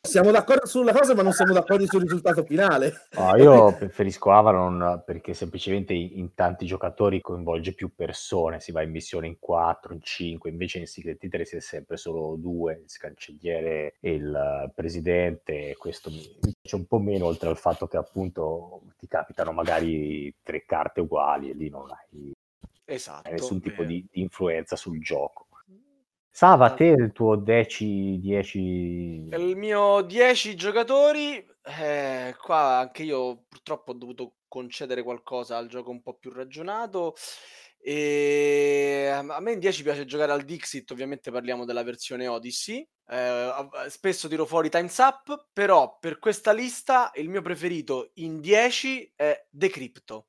[0.00, 3.08] siamo d'accordo sulla cosa, ma non siamo d'accordo sul risultato finale.
[3.12, 8.90] No, io preferisco Avalon perché semplicemente in, tanti giocatori coinvolge più persone, si va in
[8.90, 12.96] missione in 4, in 5, invece in Secret Hitler si è sempre solo due, il
[12.96, 17.96] cancelliere e il presidente, e questo mi, piace un po' meno, oltre al fatto che
[17.96, 22.32] appunto ti capitano magari tre carte uguali e lì non hai
[22.90, 23.30] Esatto.
[23.30, 25.47] nessun tipo di influenza sul gioco.
[26.38, 28.58] Sava, te il tuo 10, 10...
[29.32, 31.44] Il mio 10 giocatori,
[31.80, 37.16] eh, qua anche io purtroppo ho dovuto concedere qualcosa al gioco un po' più ragionato.
[37.76, 42.88] E a me in 10 piace giocare al Dixit, ovviamente parliamo della versione Odyssey.
[43.08, 43.50] Eh,
[43.88, 49.44] spesso tiro fuori Times Up, però per questa lista il mio preferito in 10 è
[49.50, 50.26] Decrypto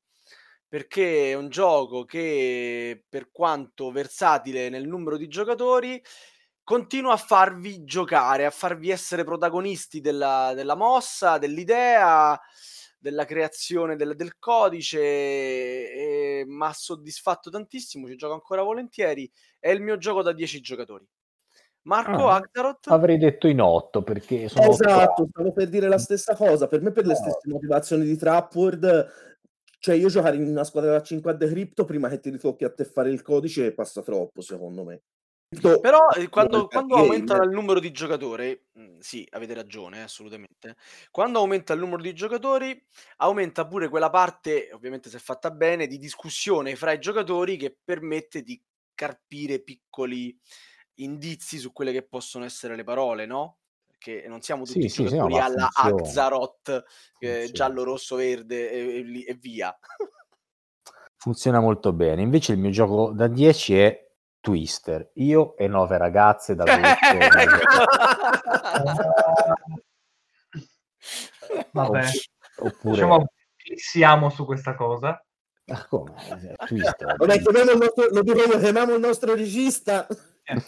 [0.70, 6.02] perché è un gioco che per quanto versatile nel numero di giocatori
[6.64, 12.40] continua a farvi giocare, a farvi essere protagonisti della, della mossa, dell'idea,
[13.00, 19.70] della creazione del, del codice, e mi ha soddisfatto tantissimo, ci gioco ancora volentieri, è
[19.72, 21.08] il mio gioco da 10 giocatori.
[21.84, 22.88] Marco Ah, Axaroth?
[22.90, 26.68] Avrei detto in 8 perché sono Esatto, stavo per dire la stessa cosa.
[26.68, 27.20] Per me, per le No.
[27.20, 29.29] stesse motivazioni di Trapword,
[29.80, 32.74] cioè io giocare in una squadra da 5 a Decrypto prima che ti ritocchi a
[32.74, 35.02] te fare il codice passa troppo, secondo me.
[35.50, 40.02] Decrypto- Però eh, quando, quando aumenta il numero di giocatori, mm, sì, avete ragione, eh,
[40.02, 40.76] assolutamente.
[41.10, 42.80] Quando aumenta il numero di giocatori,
[43.18, 48.44] aumenta pure quella parte, ovviamente se fatta bene, di discussione fra i giocatori che permette
[48.44, 48.62] di
[48.94, 50.38] carpire piccoli
[50.96, 53.60] indizi su quelle che possono essere le parole, no?
[54.00, 56.02] Perché non siamo tutti Sì, sì, sì, giocatori ma alla funziona.
[56.02, 56.84] Axaroth,
[57.20, 59.78] eh, giallo, rosso, verde e, e e via.
[61.18, 62.22] funziona molto bene.
[62.22, 64.10] Invece il mio gioco da 10 è
[64.40, 65.12] Twister.
[65.16, 66.64] Io e nove ragazze da
[71.72, 72.06] Vabbè,
[72.60, 73.34] Oppure diciamo,
[73.76, 75.22] siamo su questa cosa.
[75.66, 76.14] Ah, come?
[76.66, 77.18] Twister.
[77.18, 80.08] Vabbè, chiamiamo il nostro, lo chiamiamo il nostro regista.
[80.44, 80.64] Eh,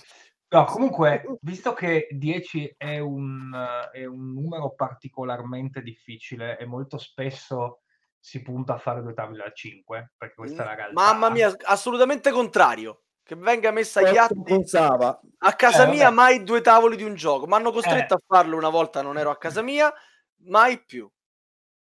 [0.53, 3.53] No, comunque, visto che 10 è un,
[3.93, 7.79] eh, è un numero particolarmente difficile e molto spesso
[8.19, 10.93] si punta a fare due tavole da 5, perché questa è la realtà.
[10.93, 13.03] Mamma mia, assolutamente contrario.
[13.23, 14.33] Che venga messa agli atti.
[14.45, 15.21] Con Sava.
[15.37, 17.47] A casa Eh, mia mai due tavoli di un gioco.
[17.47, 18.17] Mi hanno costretto Eh.
[18.17, 19.91] a farlo una volta, non ero a casa mia,
[20.47, 21.09] mai più.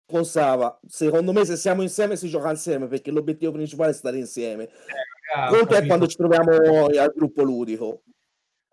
[0.06, 0.78] Con Sava.
[0.86, 4.64] Secondo me se siamo insieme si gioca insieme perché l'obiettivo principale è stare insieme.
[4.64, 6.52] Eh, Conto è quando ci troviamo
[6.86, 8.02] al gruppo ludico.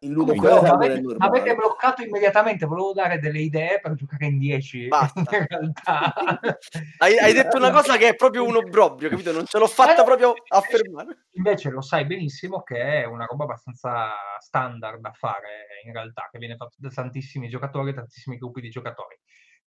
[0.02, 1.18] In Comunque, m'avete, normale.
[1.18, 4.88] m'avete bloccato immediatamente, volevo dare delle idee per giocare in 10.
[4.90, 5.20] Basta.
[5.20, 6.14] In realtà.
[7.00, 9.32] Hai, hai detto una cosa che è proprio un obbrobrio, capito?
[9.32, 11.26] Non ce l'ho fatta Eh, proprio invece- affermare.
[11.32, 16.38] Invece lo sai benissimo che è una roba abbastanza standard da fare in realtà, che
[16.38, 19.20] viene fatto da tantissimi giocatori, tantissimi gruppi di giocatori.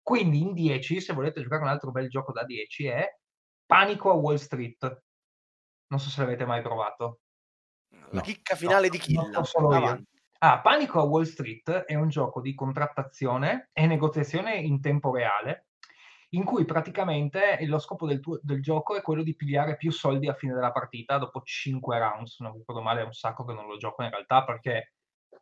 [0.02, 3.16] Quindi in 10, se volete giocare un altro bel gioco da 10, è
[3.64, 5.02] Panico a Wall Street.
[5.88, 7.20] Non so se l'avete mai provato.
[7.90, 8.20] La No.
[8.20, 9.28] chicca finale di No, Killa.
[9.30, 10.02] non solo io.
[10.40, 15.70] Ah, Panico a Wall Street è un gioco di contrattazione e negoziazione in tempo reale,
[16.30, 20.28] in cui praticamente lo scopo del, tuo- del gioco è quello di pigliare più soldi
[20.28, 22.38] a fine della partita dopo 5 rounds.
[22.38, 24.92] Non ricordo male, è un sacco che non lo gioco in realtà perché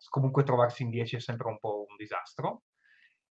[0.08, 2.62] comunque trovarsi in 10 è sempre un po' un disastro.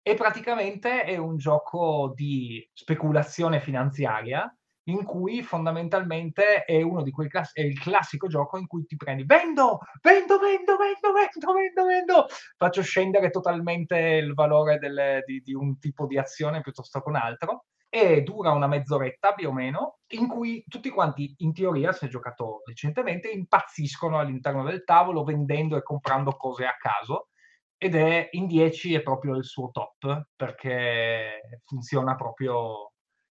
[0.02, 4.49] E praticamente è un gioco di speculazione finanziaria
[4.90, 8.95] in cui fondamentalmente è uno di quei class- è il classico gioco in cui ti
[8.95, 12.26] prendi vendo, vendo, vendo, vendo, vendo, vendo, vendo,
[12.57, 17.16] faccio scendere totalmente il valore del- di, di un tipo di azione piuttosto che un
[17.16, 22.07] altro e dura una mezz'oretta più o meno in cui tutti quanti in teoria se
[22.07, 27.30] giocato recentemente impazziscono all'interno del tavolo vendendo e comprando cose a caso
[27.78, 32.89] ed è in 10 è proprio il suo top perché funziona proprio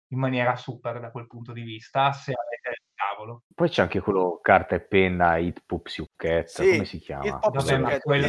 [0.09, 3.43] in maniera super da quel punto di vista se avete il tavolo.
[3.55, 7.25] Poi c'è anche quello carta e penna, Hit Pup Siucchetta, Sì, come si chiama?
[7.25, 7.67] Hit Pop Vabbè,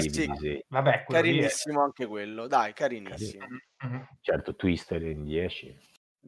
[0.02, 3.46] sì, Vabbè, lì è- Carinissimo anche quello, dai, carinissimo.
[3.84, 4.08] Mhm.
[4.22, 5.76] Certo, Twister in 10.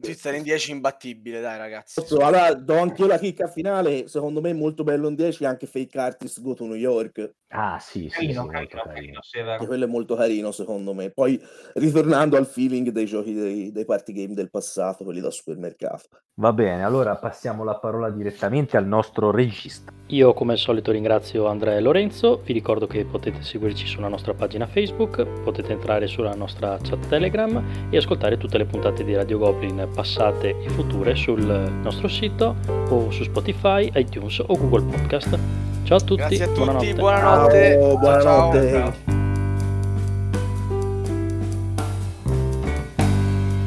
[0.00, 2.00] Twister in 10 imbattibile, dai ragazzi.
[2.10, 4.08] Allora, do anche io la chicca finale.
[4.08, 7.34] Secondo me è molto bello in 10 anche Fake Artist Go to New York.
[7.48, 9.20] Ah, sì, sì, sì, Carino, molto carino, carino.
[9.20, 11.10] carino, sì, quello è molto carino secondo me.
[11.10, 11.40] Poi
[11.74, 16.08] ritornando al feeling dei giochi dei, dei party game del passato, quelli da supermercato.
[16.34, 19.92] Va bene, allora passiamo la parola direttamente al nostro regista.
[20.12, 24.34] Io come al solito ringrazio Andrea e Lorenzo, vi ricordo che potete seguirci sulla nostra
[24.34, 29.38] pagina Facebook, potete entrare sulla nostra chat Telegram e ascoltare tutte le puntate di Radio
[29.38, 31.42] Goblin passate e future sul
[31.82, 32.56] nostro sito
[32.90, 35.38] o su Spotify, iTunes o Google Podcast.
[35.84, 36.94] Ciao a tutti, Grazie a tutti, buonanotte.
[36.94, 37.78] buonanotte.
[37.80, 38.70] Ciao, buonanotte.
[38.70, 38.92] Ciao.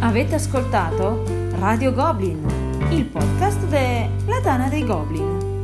[0.01, 1.23] Avete ascoltato
[1.57, 2.45] Radio Goblin,
[2.91, 5.54] il podcast della Dana dei Goblin.